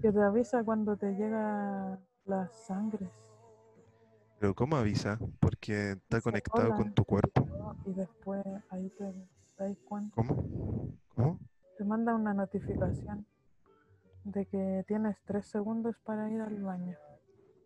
que 0.00 0.12
te 0.12 0.22
avisa 0.22 0.62
cuando 0.64 0.96
te 0.96 1.12
llega 1.14 1.98
las 2.26 2.52
sangres. 2.66 3.10
Pero 4.38 4.54
¿cómo 4.54 4.76
avisa? 4.76 5.18
Porque 5.40 5.92
está 5.92 6.20
conectado 6.20 6.74
con 6.74 6.92
tu 6.92 7.04
cuerpo. 7.04 7.46
Y 7.86 7.92
después 7.92 8.42
ahí 8.70 8.90
te 8.98 9.04
das 9.58 9.76
cuenta. 9.84 10.14
¿Cómo? 10.14 10.92
¿Cómo? 11.14 11.38
Te 11.78 11.84
manda 11.84 12.14
una 12.14 12.34
notificación 12.34 13.26
de 14.24 14.46
que 14.46 14.84
tienes 14.86 15.16
tres 15.24 15.46
segundos 15.46 15.96
para 16.04 16.30
ir 16.30 16.40
al 16.40 16.62
baño. 16.62 16.96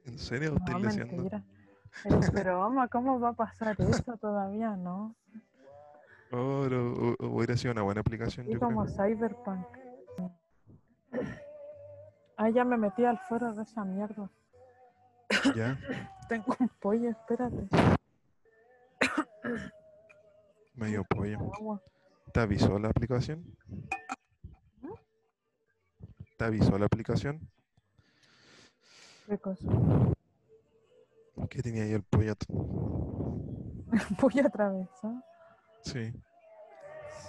¿En 0.04 0.18
serio? 0.18 0.56
No, 0.70 0.78
mentira. 0.78 1.44
Es 2.04 2.32
broma, 2.32 2.88
¿cómo 2.88 3.18
va 3.18 3.30
a 3.30 3.32
pasar 3.32 3.76
eso 3.80 4.16
todavía? 4.18 4.76
No. 4.76 5.14
Oh, 6.30 6.66
hu- 6.68 7.16
hubiera 7.26 7.56
sido 7.56 7.72
una 7.72 7.82
buena 7.82 8.00
aplicación, 8.02 8.46
yo 8.46 8.58
como 8.58 8.84
creo. 8.84 8.96
Cyberpunk. 8.96 9.66
Ah, 12.36 12.50
ya 12.50 12.64
me 12.64 12.76
metí 12.76 13.04
al 13.04 13.18
foro 13.18 13.52
de 13.54 13.62
esa 13.62 13.84
mierda. 13.84 14.30
Ya, 15.56 15.78
Tengo 16.28 16.54
un 16.60 16.68
pollo, 16.80 17.10
espérate. 17.10 17.68
medio 20.74 21.04
pollo. 21.04 21.38
¿Te 22.32 22.40
avisó 22.40 22.78
la 22.78 22.88
aplicación? 22.88 23.44
¿Te 26.36 26.44
avisó 26.44 26.78
la 26.78 26.86
aplicación? 26.86 27.40
¿Qué 29.26 29.38
cosa? 29.38 29.66
Que 31.50 31.62
tenía 31.62 31.82
ahí 31.84 31.92
el 31.92 32.02
pollo. 32.02 32.32
at- 32.32 32.44
Pollo 34.20 34.46
atravesado. 34.46 35.22
Sí. 35.82 36.12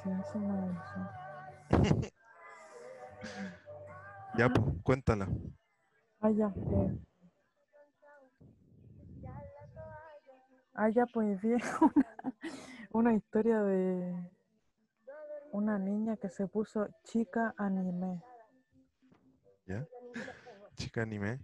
Sí, 0.04 0.10
eso 0.22 0.40
me. 0.40 2.10
Ya, 4.38 4.48
pues, 4.48 4.76
cuéntala. 4.84 5.28
Ah, 6.22 6.30
ya. 6.30 6.48
eh. 6.48 7.00
Ah, 10.74 10.90
ya, 10.90 11.06
pues 11.08 11.42
vi 11.42 11.54
una, 11.82 12.34
una 12.92 13.14
historia 13.14 13.62
de 13.64 14.16
una 15.52 15.78
niña 15.80 16.16
que 16.18 16.30
se 16.30 16.48
puso 16.48 16.88
chica 17.04 17.54
anime. 17.58 18.22
¿Ya? 19.66 19.86
Chica 20.76 21.02
anime. 21.02 21.40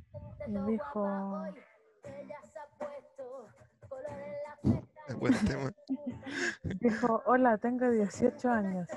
Y 0.48 0.58
dijo, 0.72 1.44
buen 5.20 5.34
tema. 5.46 5.72
dijo, 6.82 7.22
hola, 7.26 7.58
tengo 7.58 7.90
18 7.90 8.50
años. 8.50 8.88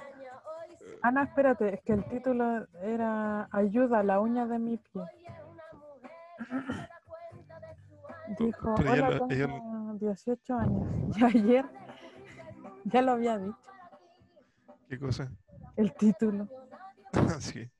Ah, 1.02 1.10
no, 1.10 1.22
espérate, 1.22 1.74
es 1.74 1.82
que 1.82 1.92
el 1.92 2.04
título 2.06 2.66
era 2.82 3.48
Ayuda, 3.52 4.02
la 4.02 4.20
uña 4.20 4.46
de 4.46 4.58
mi 4.58 4.78
pie. 4.78 5.02
Dijo, 8.38 8.74
hola, 8.74 9.20
tengo 9.28 9.94
18 9.94 10.54
años. 10.54 11.16
Y 11.18 11.24
ayer, 11.24 11.64
ya 12.84 13.02
lo 13.02 13.12
había 13.12 13.38
dicho, 13.38 13.56
¿Qué 14.88 14.98
cosa? 14.98 15.30
el 15.76 15.94
título. 15.94 16.48
Ah, 17.14 17.40
sí. 17.40 17.70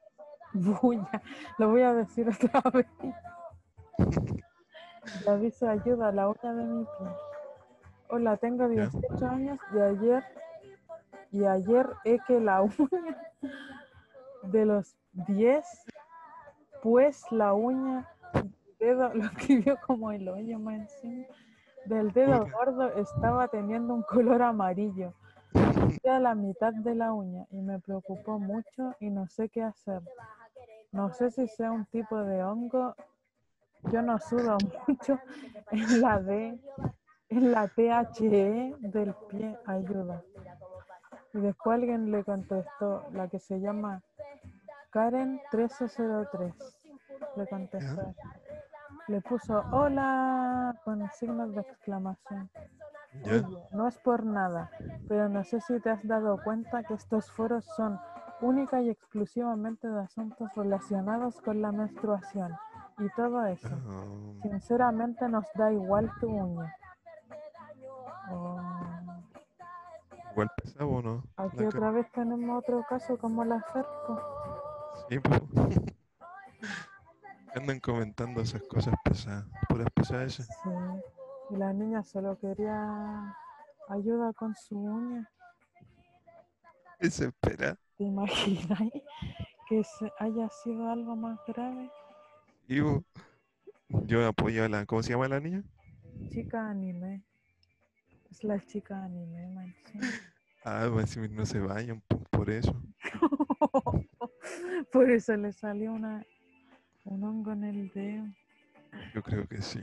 Bulla, 0.54 1.10
lo 1.58 1.70
voy 1.70 1.82
a 1.82 1.92
decir 1.92 2.28
otra 2.28 2.62
vez. 2.70 2.86
Le 5.24 5.30
aviso 5.30 5.68
ayuda, 5.68 6.12
la 6.12 6.28
uña 6.28 6.54
de 6.54 6.64
mi 6.64 6.84
pie. 6.84 7.27
Hola, 8.08 8.36
tengo 8.38 8.68
Ya. 8.68 8.88
18 8.88 9.26
años 9.26 9.58
y 9.74 9.78
ayer 9.78 10.24
y 11.30 11.44
ayer 11.44 11.86
he 12.04 12.18
que 12.20 12.40
la 12.40 12.62
uña 12.62 13.16
de 14.42 14.64
los 14.64 14.96
10, 15.12 15.66
pues 16.82 17.22
la 17.30 17.52
uña 17.52 18.08
dedo, 18.78 19.12
lo 19.14 19.24
escribió 19.24 19.78
como 19.86 20.10
el 20.10 20.28
hoyo 20.28 20.58
más 20.58 20.74
encima, 20.74 21.26
del 21.84 22.12
dedo 22.12 22.46
gordo 22.50 22.92
estaba 22.94 23.48
teniendo 23.48 23.94
un 23.94 24.02
color 24.02 24.42
amarillo. 24.42 25.12
a 26.08 26.18
la 26.18 26.34
mitad 26.34 26.72
de 26.72 26.94
la 26.94 27.12
uña 27.12 27.44
y 27.50 27.60
me 27.60 27.78
preocupó 27.80 28.38
mucho 28.38 28.94
y 29.00 29.10
no 29.10 29.26
sé 29.28 29.50
qué 29.50 29.62
hacer. 29.62 30.00
No 30.92 31.12
sé 31.12 31.30
si 31.30 31.46
sea 31.48 31.70
un 31.70 31.84
tipo 31.86 32.16
de 32.24 32.42
hongo. 32.42 32.94
Yo 33.92 34.00
no 34.02 34.18
sudo 34.18 34.56
mucho 34.88 35.18
en 35.70 36.00
la 36.00 36.18
D, 36.18 36.58
en 37.28 37.52
la 37.52 37.68
THE 37.68 38.74
del 38.80 39.14
pie. 39.28 39.58
Ayuda. 39.66 40.22
Y 41.34 41.40
después 41.40 41.74
alguien 41.74 42.10
le 42.10 42.24
contestó, 42.24 43.04
la 43.12 43.28
que 43.28 43.38
se 43.38 43.60
llama 43.60 44.02
Karen 44.90 45.40
1303. 45.52 46.54
Le 47.36 47.46
contestó. 47.46 48.14
Le 49.08 49.20
puso 49.20 49.64
hola 49.72 50.78
con 50.84 51.08
signos 51.12 51.54
de 51.54 51.60
exclamación. 51.60 52.50
No 53.72 53.88
es 53.88 53.98
por 53.98 54.24
nada, 54.24 54.70
pero 55.08 55.28
no 55.28 55.42
sé 55.44 55.60
si 55.60 55.80
te 55.80 55.90
has 55.90 56.06
dado 56.06 56.38
cuenta 56.42 56.82
que 56.82 56.94
estos 56.94 57.30
foros 57.30 57.64
son 57.76 57.98
única 58.40 58.80
y 58.80 58.90
exclusivamente 58.90 59.88
de 59.88 60.00
asuntos 60.00 60.48
relacionados 60.54 61.40
con 61.40 61.60
la 61.60 61.72
menstruación 61.72 62.54
y 62.98 63.08
todo 63.16 63.44
eso. 63.46 63.68
Ah, 63.72 64.04
Sinceramente 64.42 65.28
nos 65.28 65.46
da 65.54 65.72
igual 65.72 66.10
tu 66.20 66.28
uña. 66.28 66.74
Oh, 68.30 68.60
igual 70.32 70.50
pesado, 70.56 70.88
¿o 70.88 71.02
¿no? 71.02 71.24
aquí 71.36 71.56
La 71.56 71.68
otra 71.68 71.90
vez 71.90 72.10
tenemos 72.12 72.58
otro 72.58 72.84
caso 72.88 73.16
como 73.18 73.44
la 73.44 73.60
Ferco. 73.72 74.20
Sí. 75.08 75.18
Andan 77.54 77.80
comentando 77.80 78.40
esas 78.40 78.62
cosas 78.62 78.94
pesadas, 79.04 79.46
puras 79.68 79.88
pesadas. 79.94 80.34
Sí. 80.34 80.44
Y 81.50 81.56
la 81.56 81.72
niña 81.72 82.02
solo 82.02 82.38
quería 82.38 83.34
ayuda 83.88 84.32
con 84.34 84.54
su 84.54 84.78
uña. 84.78 85.28
¿Te 87.00 88.04
imaginas 88.04 88.80
que 89.68 89.82
haya 90.18 90.48
sido 90.50 90.90
algo 90.90 91.14
más 91.16 91.38
grave? 91.46 91.90
Y 92.66 92.80
po, 92.82 93.04
yo 93.88 94.26
apoyo 94.26 94.64
a 94.64 94.68
la. 94.68 94.84
¿Cómo 94.84 95.02
se 95.02 95.12
llama 95.12 95.28
la 95.28 95.40
niña? 95.40 95.62
Chica 96.28 96.68
anime. 96.68 97.22
Es 98.30 98.44
la 98.44 98.58
chica 98.66 99.02
anime, 99.04 99.48
man. 99.54 99.74
Ah, 100.64 100.86
va 100.88 100.98
a 100.98 101.00
decir, 101.00 101.30
no 101.30 101.46
se 101.46 101.60
vayan 101.60 102.00
po, 102.02 102.18
por 102.30 102.50
eso. 102.50 102.80
Por 104.92 105.10
eso 105.10 105.36
le 105.36 105.52
salió 105.52 105.92
una, 105.92 106.24
un 107.04 107.24
hongo 107.24 107.52
en 107.52 107.64
el 107.64 107.88
dedo. 107.90 108.24
Yo 109.14 109.22
creo 109.22 109.46
que 109.46 109.60
sí. 109.62 109.80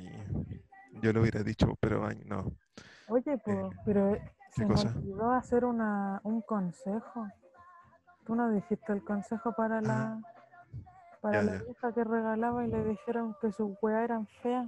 Yo 1.01 1.11
lo 1.13 1.21
hubiera 1.21 1.43
dicho, 1.43 1.75
pero 1.79 2.05
ay, 2.05 2.21
no. 2.25 2.55
Oye, 3.07 3.37
po, 3.37 3.71
pero 3.85 4.17
se 4.51 4.65
me 4.65 4.73
cosa? 4.73 4.89
olvidó 4.89 5.31
hacer 5.31 5.65
una, 5.65 6.21
un 6.23 6.41
consejo. 6.41 7.27
Tú 8.25 8.35
no 8.35 8.49
dijiste 8.51 8.91
el 8.93 9.03
consejo 9.03 9.53
para 9.53 9.81
la 9.81 10.19
para 11.21 11.39
Ah, 11.39 11.43
ya, 11.45 11.51
la 11.51 11.63
ya. 11.65 11.71
hija 11.71 11.93
que 11.93 12.03
regalaba 12.03 12.65
y 12.65 12.69
le 12.69 12.83
dijeron 12.85 13.35
que 13.41 13.51
sus 13.51 13.71
weas 13.81 14.03
eran 14.03 14.27
feas. 14.41 14.67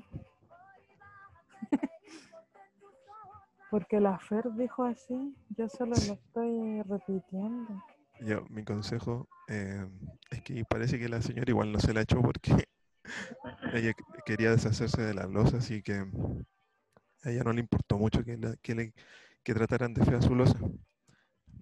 Porque 3.70 4.00
la 4.00 4.18
Fer 4.20 4.46
dijo 4.54 4.84
así, 4.86 5.36
yo 5.58 5.68
solo 5.70 5.96
lo 5.96 6.14
estoy 6.14 6.82
repitiendo. 6.84 7.74
Yo, 8.22 8.46
mi 8.50 8.64
consejo 8.64 9.28
eh, 9.48 9.86
es 10.32 10.42
que 10.42 10.66
parece 10.66 10.98
que 11.00 11.10
la 11.10 11.22
señora 11.22 11.50
igual 11.52 11.72
no 11.72 11.80
se 11.80 11.94
la 11.94 12.02
echó 12.02 12.22
porque 12.22 12.68
ella 13.74 13.94
que- 13.94 14.04
quería 14.26 14.52
deshacerse 14.52 15.02
de 15.02 15.14
la 15.14 15.26
losa, 15.28 15.58
así 15.58 15.82
que 15.82 16.06
a 17.24 17.30
ella 17.30 17.44
no 17.44 17.54
le 17.54 17.60
importó 17.62 17.98
mucho 17.98 18.24
que, 18.24 18.38
la- 18.38 18.56
que, 18.58 18.76
le, 18.76 18.94
que 19.44 19.54
trataran 19.54 19.94
de 19.94 20.06
fea 20.06 20.22
su 20.22 20.36
losa. 20.36 20.60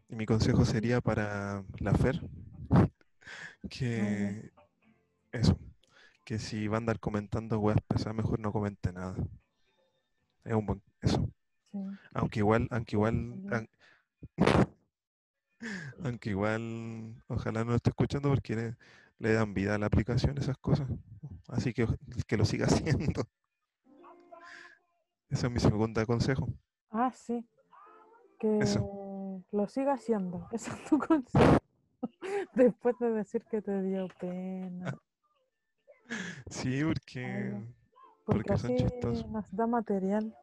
Y 0.10 0.16
mi 0.16 0.26
consejo 0.26 0.66
sería 0.66 0.99
para 1.01 1.64
la 1.80 1.93
Fer 1.93 2.20
que, 3.70 4.51
eso. 5.32 5.58
Que 6.26 6.39
si 6.39 6.68
va 6.70 6.78
a 6.78 6.80
andar 6.80 6.99
comentando 6.99 7.60
weas 7.60 7.80
pesadas, 7.88 8.16
mejor 8.16 8.39
no 8.39 8.51
comente 8.53 8.93
nada. 8.93 9.16
Es 10.45 10.53
un 10.53 10.66
buen. 10.66 10.82
Eso. 11.01 11.30
Sí. 11.76 11.97
Aunque 12.13 12.39
igual, 12.39 12.67
aunque 12.71 12.95
igual. 12.95 13.69
Aunque 16.03 16.30
igual, 16.30 17.23
ojalá 17.28 17.63
no 17.63 17.71
lo 17.71 17.76
esté 17.78 17.89
escuchando 17.89 18.30
porque 18.30 18.55
le, 18.55 18.76
le 19.19 19.34
dan 19.34 19.53
vida 19.53 19.76
a 19.76 19.78
la 19.78 19.88
aplicación 19.88 20.38
esas 20.38 20.57
cosas. 20.57 20.88
Así 21.47 21.73
que 21.73 21.88
que 22.28 22.38
lo 22.38 22.45
siga 22.45 22.65
haciendo. 22.69 23.23
Ese 25.30 25.47
es 25.47 25.51
mi 25.51 25.59
segundo 25.59 26.05
consejo. 26.05 26.47
Ah, 26.91 27.11
sí. 27.11 27.47
Que 28.39 28.59
Eso. 28.59 29.43
lo 29.51 29.67
siga 29.67 29.93
haciendo. 29.93 30.47
Ese 30.51 30.69
es 30.71 30.84
tu 30.86 30.99
consejo. 30.99 31.57
Después 32.53 32.95
de 32.99 33.09
decir 33.11 33.43
que 33.49 33.61
te 33.61 33.82
dio 33.82 34.07
pena. 34.19 34.95
Sí, 36.49 36.84
porque, 36.84 37.57
Porque, 38.26 38.43
porque 38.43 38.57
son 38.57 38.71
así 38.73 38.84
chistosos. 38.84 39.28
nos 39.30 39.45
da 39.55 39.65
material. 39.65 40.36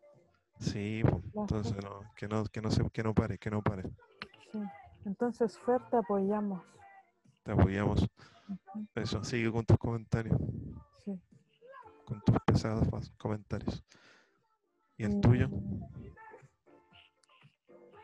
Sí, 0.62 1.02
entonces 1.34 1.76
no, 1.82 2.00
que 2.16 2.28
no, 2.28 2.44
que 2.44 2.60
no 2.62 2.70
se, 2.70 2.88
que 2.90 3.02
no 3.02 3.12
pare, 3.14 3.36
que 3.38 3.50
no 3.50 3.62
pare. 3.62 3.82
Sí. 4.52 4.60
Entonces, 5.04 5.58
Fer, 5.58 5.80
te 5.90 5.96
apoyamos. 5.96 6.62
Te 7.42 7.52
apoyamos. 7.52 8.08
Eso, 8.94 9.24
sigue 9.24 9.50
con 9.50 9.64
tus 9.64 9.76
comentarios, 9.78 10.38
Sí. 11.04 11.20
con 12.04 12.20
tus 12.22 12.36
pesados 12.46 12.86
comentarios. 13.18 13.84
¿Y 14.96 15.04
el 15.04 15.20
tuyo? 15.20 15.48
Mm, 15.48 15.80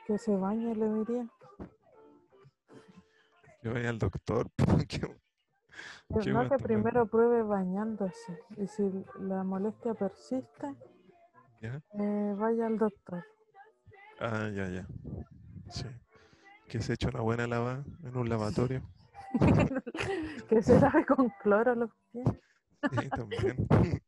Que 0.07 0.19
se 0.19 0.35
bañe, 0.37 0.75
le 0.75 0.89
diría. 0.95 1.29
Que 3.63 3.69
vaya 3.69 3.91
al 3.91 3.99
doctor. 3.99 4.51
que- 4.89 5.01
Que 6.09 6.21
Qué 6.25 6.33
no 6.33 6.49
que 6.49 6.57
primero 6.57 7.07
pruebe 7.07 7.43
bañándose. 7.43 8.41
Y 8.57 8.67
si 8.67 8.83
la 9.21 9.45
molestia 9.45 9.95
persiste, 9.95 10.75
¿Ya? 11.61 11.81
eh, 11.95 12.35
vaya 12.37 12.67
al 12.67 12.79
doctor. 12.79 13.25
Ah, 14.21 14.49
ya, 14.55 14.69
ya. 14.69 14.87
Sí. 15.71 15.87
Que 16.69 16.81
se 16.81 16.95
eche 16.95 17.09
una 17.09 17.21
buena 17.21 17.47
lavada 17.47 17.85
en 18.05 18.17
un 18.17 18.29
lavatorio. 18.29 18.83
que 20.49 20.63
se 20.63 20.81
lave 20.81 21.05
con 21.07 21.29
cloro 21.43 21.75
los 21.75 21.91
pies. 22.13 22.27
Sí, 22.91 23.09
también. 23.11 23.67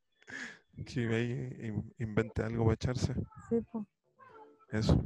Que 0.86 1.01
ahí 1.14 1.66
in- 1.66 1.92
invente 1.98 2.42
algo 2.42 2.64
para 2.64 2.74
echarse. 2.74 3.12
Sí, 3.48 3.61
pues. 3.70 3.84
Eso. 4.70 4.98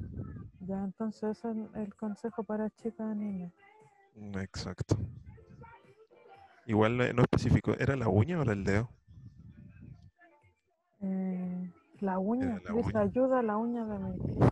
Ya, 0.61 0.85
entonces 0.85 1.37
ese 1.37 1.51
es 1.51 1.57
el 1.75 1.95
consejo 1.97 2.45
para 2.45 2.71
chicas 2.71 3.13
y 3.13 3.19
niñas. 3.19 3.53
Exacto. 4.41 4.97
Igual 6.67 6.97
no 6.97 7.13
no 7.13 7.23
especificó, 7.23 7.73
¿era 7.75 7.97
la 7.97 8.09
uña 8.09 8.39
o 8.39 8.43
era 8.43 8.53
el 8.53 8.63
dedo? 8.63 8.89
Eh, 11.01 11.73
la 12.01 12.19
uña, 12.19 12.61
la 12.65 12.73
dice 12.73 12.99
uña. 12.99 13.01
ayuda 13.01 13.39
a 13.41 13.43
la 13.43 13.57
uña 13.57 13.85
de 13.87 13.99
mi 13.99 14.19
pie. 14.19 14.51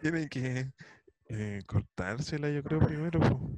Tienen 0.00 0.28
que 0.28 0.72
eh, 1.28 1.62
cortársela, 1.66 2.48
yo 2.50 2.62
creo, 2.62 2.80
primero. 2.80 3.20
po. 3.20 3.50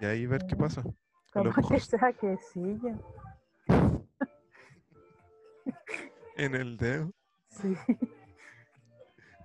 Y 0.00 0.04
ahí 0.06 0.26
ver 0.26 0.46
qué 0.46 0.56
pasa. 0.56 0.82
Capaz 1.30 1.60
que 1.62 1.62
mejor 1.62 1.80
sea 1.80 2.12
quesilla. 2.12 2.98
en 6.36 6.54
el 6.54 6.76
dedo. 6.76 7.12
Sí. 7.48 7.76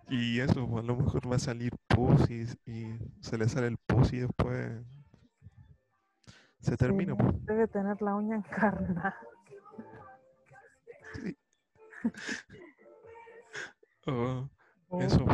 Y 0.09 0.39
eso, 0.39 0.61
a 0.77 0.81
lo 0.81 0.95
mejor 0.97 1.31
va 1.31 1.35
a 1.35 1.39
salir 1.39 1.71
pus 1.87 2.29
y, 2.29 2.43
y 2.65 2.97
se 3.21 3.37
le 3.37 3.47
sale 3.47 3.67
el 3.67 3.77
pus 3.77 4.11
y 4.13 4.19
después 4.19 4.83
se 6.59 6.77
termina. 6.77 7.15
Sí. 7.15 7.39
Debe 7.45 7.67
tener 7.67 8.01
la 8.01 8.15
uña 8.15 8.37
encarnada. 8.37 9.15
Oh, 14.07 14.49
Oh, 14.91 15.01
eso, 15.01 15.25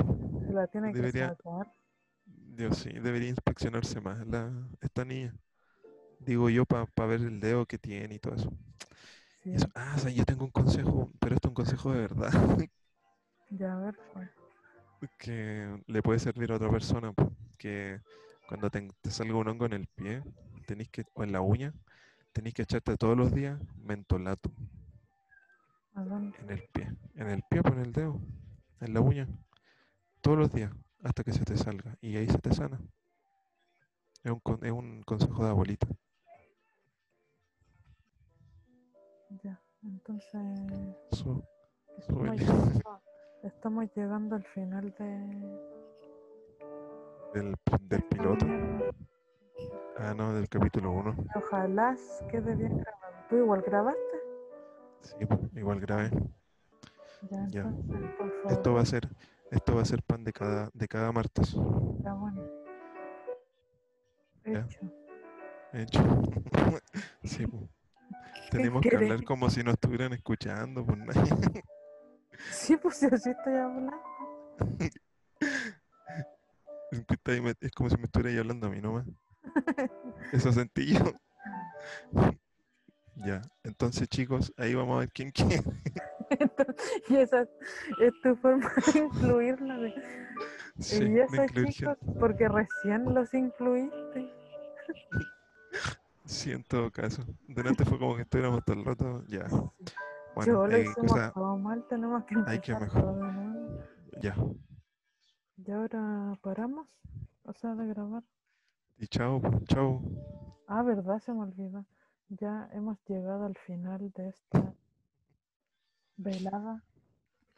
la 0.51 0.67
tiene 0.67 0.93
debería- 0.93 1.29
que 1.29 1.43
sacar. 1.43 1.71
Dios 2.25 2.77
sí, 2.77 2.89
debería 2.91 3.29
inspeccionarse 3.29 4.01
más 4.01 4.25
la, 4.27 4.51
esta 4.81 5.05
niña. 5.05 5.33
Digo 6.19 6.49
yo 6.49 6.65
para 6.65 6.87
ver 7.07 7.21
el 7.21 7.39
dedo 7.39 7.65
que 7.65 7.77
tiene 7.77 8.15
y 8.15 8.19
todo 8.19 8.35
eso. 8.35 8.51
Sí. 9.43 9.53
Eso- 9.53 9.69
Ah, 9.75 9.93
o 9.95 9.99
sea, 9.99 10.11
yo 10.11 10.25
tengo 10.25 10.45
un 10.45 10.51
consejo, 10.51 11.11
pero 11.19 11.35
esto 11.35 11.47
es 11.47 11.51
un 11.51 11.55
consejo 11.55 11.93
de 11.93 11.99
verdad, 12.01 12.31
Ya, 13.49 13.73
a 13.73 13.79
ver, 13.79 13.95
pues. 14.13 14.29
que 15.17 15.67
le 15.87 16.01
puede 16.01 16.19
servir 16.19 16.51
a 16.51 16.55
otra 16.55 16.69
persona, 16.69 17.13
que 17.57 17.99
cuando 18.47 18.69
te, 18.69 18.87
te 19.01 19.09
salga 19.11 19.35
un 19.35 19.47
hongo 19.47 19.65
en 19.65 19.73
el 19.73 19.87
pie, 19.87 20.23
tenéis 20.65 20.89
que, 20.89 21.05
o 21.13 21.23
en 21.23 21.31
la 21.31 21.41
uña, 21.41 21.73
tenéis 22.33 22.53
que 22.55 22.63
echarte 22.63 22.97
todos 22.97 23.17
los 23.17 23.33
días 23.33 23.59
mentolato 23.83 24.51
¿A 25.95 26.03
dónde? 26.03 26.37
en 26.39 26.49
el 26.49 26.63
pie, 26.73 26.91
en 27.15 27.29
el 27.29 27.43
pie, 27.49 27.61
por 27.63 27.79
el 27.79 27.91
dedo, 27.93 28.19
en 28.81 28.93
la 28.93 28.99
uña, 29.01 29.27
todos 30.21 30.37
los 30.37 30.51
días, 30.51 30.71
hasta 31.03 31.23
que 31.23 31.31
se 31.31 31.45
te 31.45 31.55
salga, 31.55 31.95
y 32.01 32.17
ahí 32.17 32.27
se 32.27 32.37
te 32.37 32.53
sana. 32.53 32.79
Es 34.23 34.31
un, 34.31 34.41
es 34.61 34.71
un 34.71 35.03
consejo 35.03 35.43
de 35.43 35.49
abuelita. 35.51 35.87
Ya, 39.43 39.61
entonces 39.83 40.41
Eso, 41.11 41.43
estamos 41.97 42.35
llegando, 42.37 43.01
estamos 43.43 43.85
llegando 43.95 44.35
al 44.35 44.43
final 44.43 44.93
de... 44.99 45.05
del, 47.33 47.55
del 47.81 48.03
piloto. 48.03 48.45
Ah, 49.97 50.13
no, 50.13 50.33
del 50.33 50.49
capítulo 50.49 50.91
1. 50.91 51.15
Ojalá 51.35 51.95
quede 52.29 52.55
bien 52.55 52.77
grabado. 52.79 53.15
¿Tú 53.29 53.37
igual 53.37 53.61
grabaste? 53.61 54.14
Sí, 55.01 55.25
po, 55.25 55.39
igual 55.55 55.79
grave. 55.79 56.09
Ya, 57.29 57.47
Ya. 57.49 57.61
entonces, 57.61 58.11
por 58.17 58.31
favor. 58.31 58.51
Esto 58.51 58.73
va 58.73 58.81
a 58.81 58.85
ser, 58.85 59.09
esto 59.51 59.75
va 59.75 59.81
a 59.81 59.85
ser 59.85 60.03
pan 60.03 60.23
de 60.23 60.33
cada, 60.33 60.69
de 60.73 60.87
cada 60.87 61.11
martes. 61.11 61.55
Ya, 62.03 62.13
bueno. 62.13 62.41
Ya. 64.45 64.59
Hecho. 64.59 64.79
Hecho. 65.73 66.03
Sí, 67.23 67.47
po. 67.47 67.67
Tenemos 68.51 68.81
que 68.81 68.95
hablar 68.95 69.23
como 69.23 69.49
si 69.49 69.63
nos 69.63 69.73
estuvieran 69.73 70.13
escuchando, 70.13 70.85
pues 70.85 70.97
nadie. 70.99 71.21
Sí, 72.51 72.75
pues 72.75 72.97
si 72.97 73.05
así 73.05 73.29
estoy 73.29 73.53
hablando. 73.53 73.93
Está 76.91 77.15
Es 77.61 77.71
como 77.71 77.89
si 77.89 77.97
me 77.97 78.03
estuviera 78.03 78.41
hablando 78.41 78.67
a 78.67 78.69
mí 78.69 78.81
nomás. 78.81 79.05
Eso 80.33 80.51
sentí 80.51 80.93
yo. 80.93 81.13
Ya, 83.23 83.41
entonces 83.63 84.07
chicos, 84.09 84.53
ahí 84.57 84.73
vamos 84.75 84.97
a 84.97 84.99
ver 84.99 85.11
quién 85.11 85.31
quiere. 85.31 85.63
y 87.09 87.15
esa 87.15 87.41
es 87.99 88.13
tu 88.21 88.35
forma 88.35 88.71
de 88.93 88.99
incluirla. 89.05 89.77
de- 89.79 89.93
Sí, 90.79 91.05
y 91.05 91.19
eso, 91.19 91.45
chicos, 91.69 91.97
porque 92.19 92.47
recién 92.49 93.05
los 93.13 93.33
incluiste. 93.33 94.29
Sí, 96.27 96.51
en 96.51 96.63
todo 96.63 96.89
caso. 96.89 97.23
Delante 97.47 97.85
fue 97.85 97.99
como 97.99 98.15
que 98.15 98.23
estuviéramos 98.23 98.65
todo 98.65 98.75
el 98.79 98.83
rato. 98.85 99.23
Ya. 99.27 99.47
Yo 99.47 99.71
Bueno, 100.33 100.67
lo 100.67 100.75
eh, 100.75 100.81
hicimos 100.81 101.11
cosa- 101.11 101.31
todo 101.33 101.57
mal, 101.57 101.85
tenemos 101.87 102.25
que 102.25 102.35
hay 102.47 102.59
que 102.59 102.71
empezar 102.71 102.81
mejor- 102.81 103.85
ya. 104.23 104.35
Y 105.63 105.71
ahora 105.71 106.35
paramos, 106.41 106.87
o 107.43 107.53
sea, 107.53 107.75
de 107.75 107.87
grabar. 107.87 108.23
Y 108.97 109.05
chao, 109.07 109.39
chao. 109.67 110.01
Ah, 110.67 110.81
verdad, 110.81 111.19
se 111.19 111.31
me 111.31 111.41
olvidó. 111.41 111.85
Ya 112.29 112.69
hemos 112.73 112.97
llegado 113.07 113.45
al 113.45 113.55
final 113.57 114.11
de 114.11 114.29
esta 114.29 114.73
velada. 116.17 116.83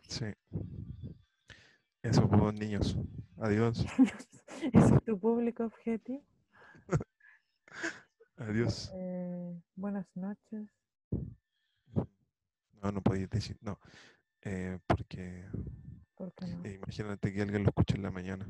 Sí. 0.08 0.26
Eso, 2.04 2.30
pues, 2.30 2.54
niños. 2.54 2.98
Adiós. 3.38 3.86
Ese 4.74 4.96
es 4.96 5.04
tu 5.04 5.20
público 5.20 5.66
objetivo. 5.66 6.24
Adiós. 8.38 8.92
Eh, 8.94 9.62
buenas 9.76 10.08
noches. 10.16 10.70
No, 12.82 12.92
no 12.92 13.02
podéis 13.02 13.30
decir, 13.30 13.58
no. 13.62 13.80
Eh, 14.42 14.80
porque 14.88 15.50
¿Por 16.16 16.32
qué 16.34 16.46
no? 16.48 16.64
eh, 16.66 16.74
imagínate 16.76 17.34
que 17.34 17.42
alguien 17.42 17.64
lo 17.64 17.70
escuche 17.70 17.96
en 17.96 18.04
la 18.04 18.12
mañana. 18.12 18.46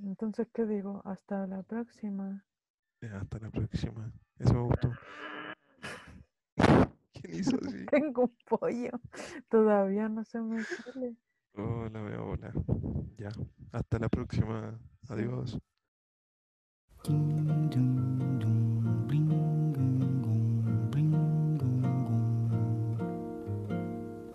Entonces, 0.00 0.48
¿qué 0.52 0.66
digo? 0.66 1.02
Hasta 1.04 1.46
la 1.46 1.62
próxima. 1.62 2.44
Hasta 3.00 3.38
la 3.38 3.50
próxima. 3.50 4.12
Eso 4.38 4.54
me 4.54 4.60
gustó. 4.62 4.92
¿Quién 7.12 7.40
hizo 7.40 7.56
así? 7.66 7.86
Tengo 7.86 8.22
un 8.24 8.36
pollo. 8.46 9.00
Todavía 9.48 10.08
no 10.08 10.24
se 10.24 10.40
me 10.40 10.62
sale. 10.62 11.16
Hola, 11.56 12.00
hola. 12.20 12.52
Ya. 13.16 13.30
Hasta 13.72 13.98
la 13.98 14.08
próxima. 14.08 14.78
Adiós. 15.08 15.58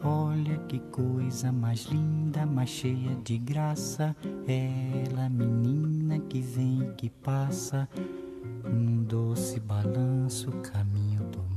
Olha 0.01 0.57
que 0.67 0.79
coisa 0.91 1.51
mais 1.51 1.85
linda, 1.85 2.45
mais 2.45 2.69
cheia 2.69 3.15
de 3.15 3.37
graça. 3.37 4.15
Ela, 4.47 5.29
menina 5.29 6.19
que 6.19 6.41
vem 6.41 6.83
e 6.83 6.93
que 6.95 7.09
passa. 7.09 7.89
num 8.63 9.03
doce 9.03 9.59
balanço 9.59 10.51
caminho 10.61 11.23
do 11.25 11.48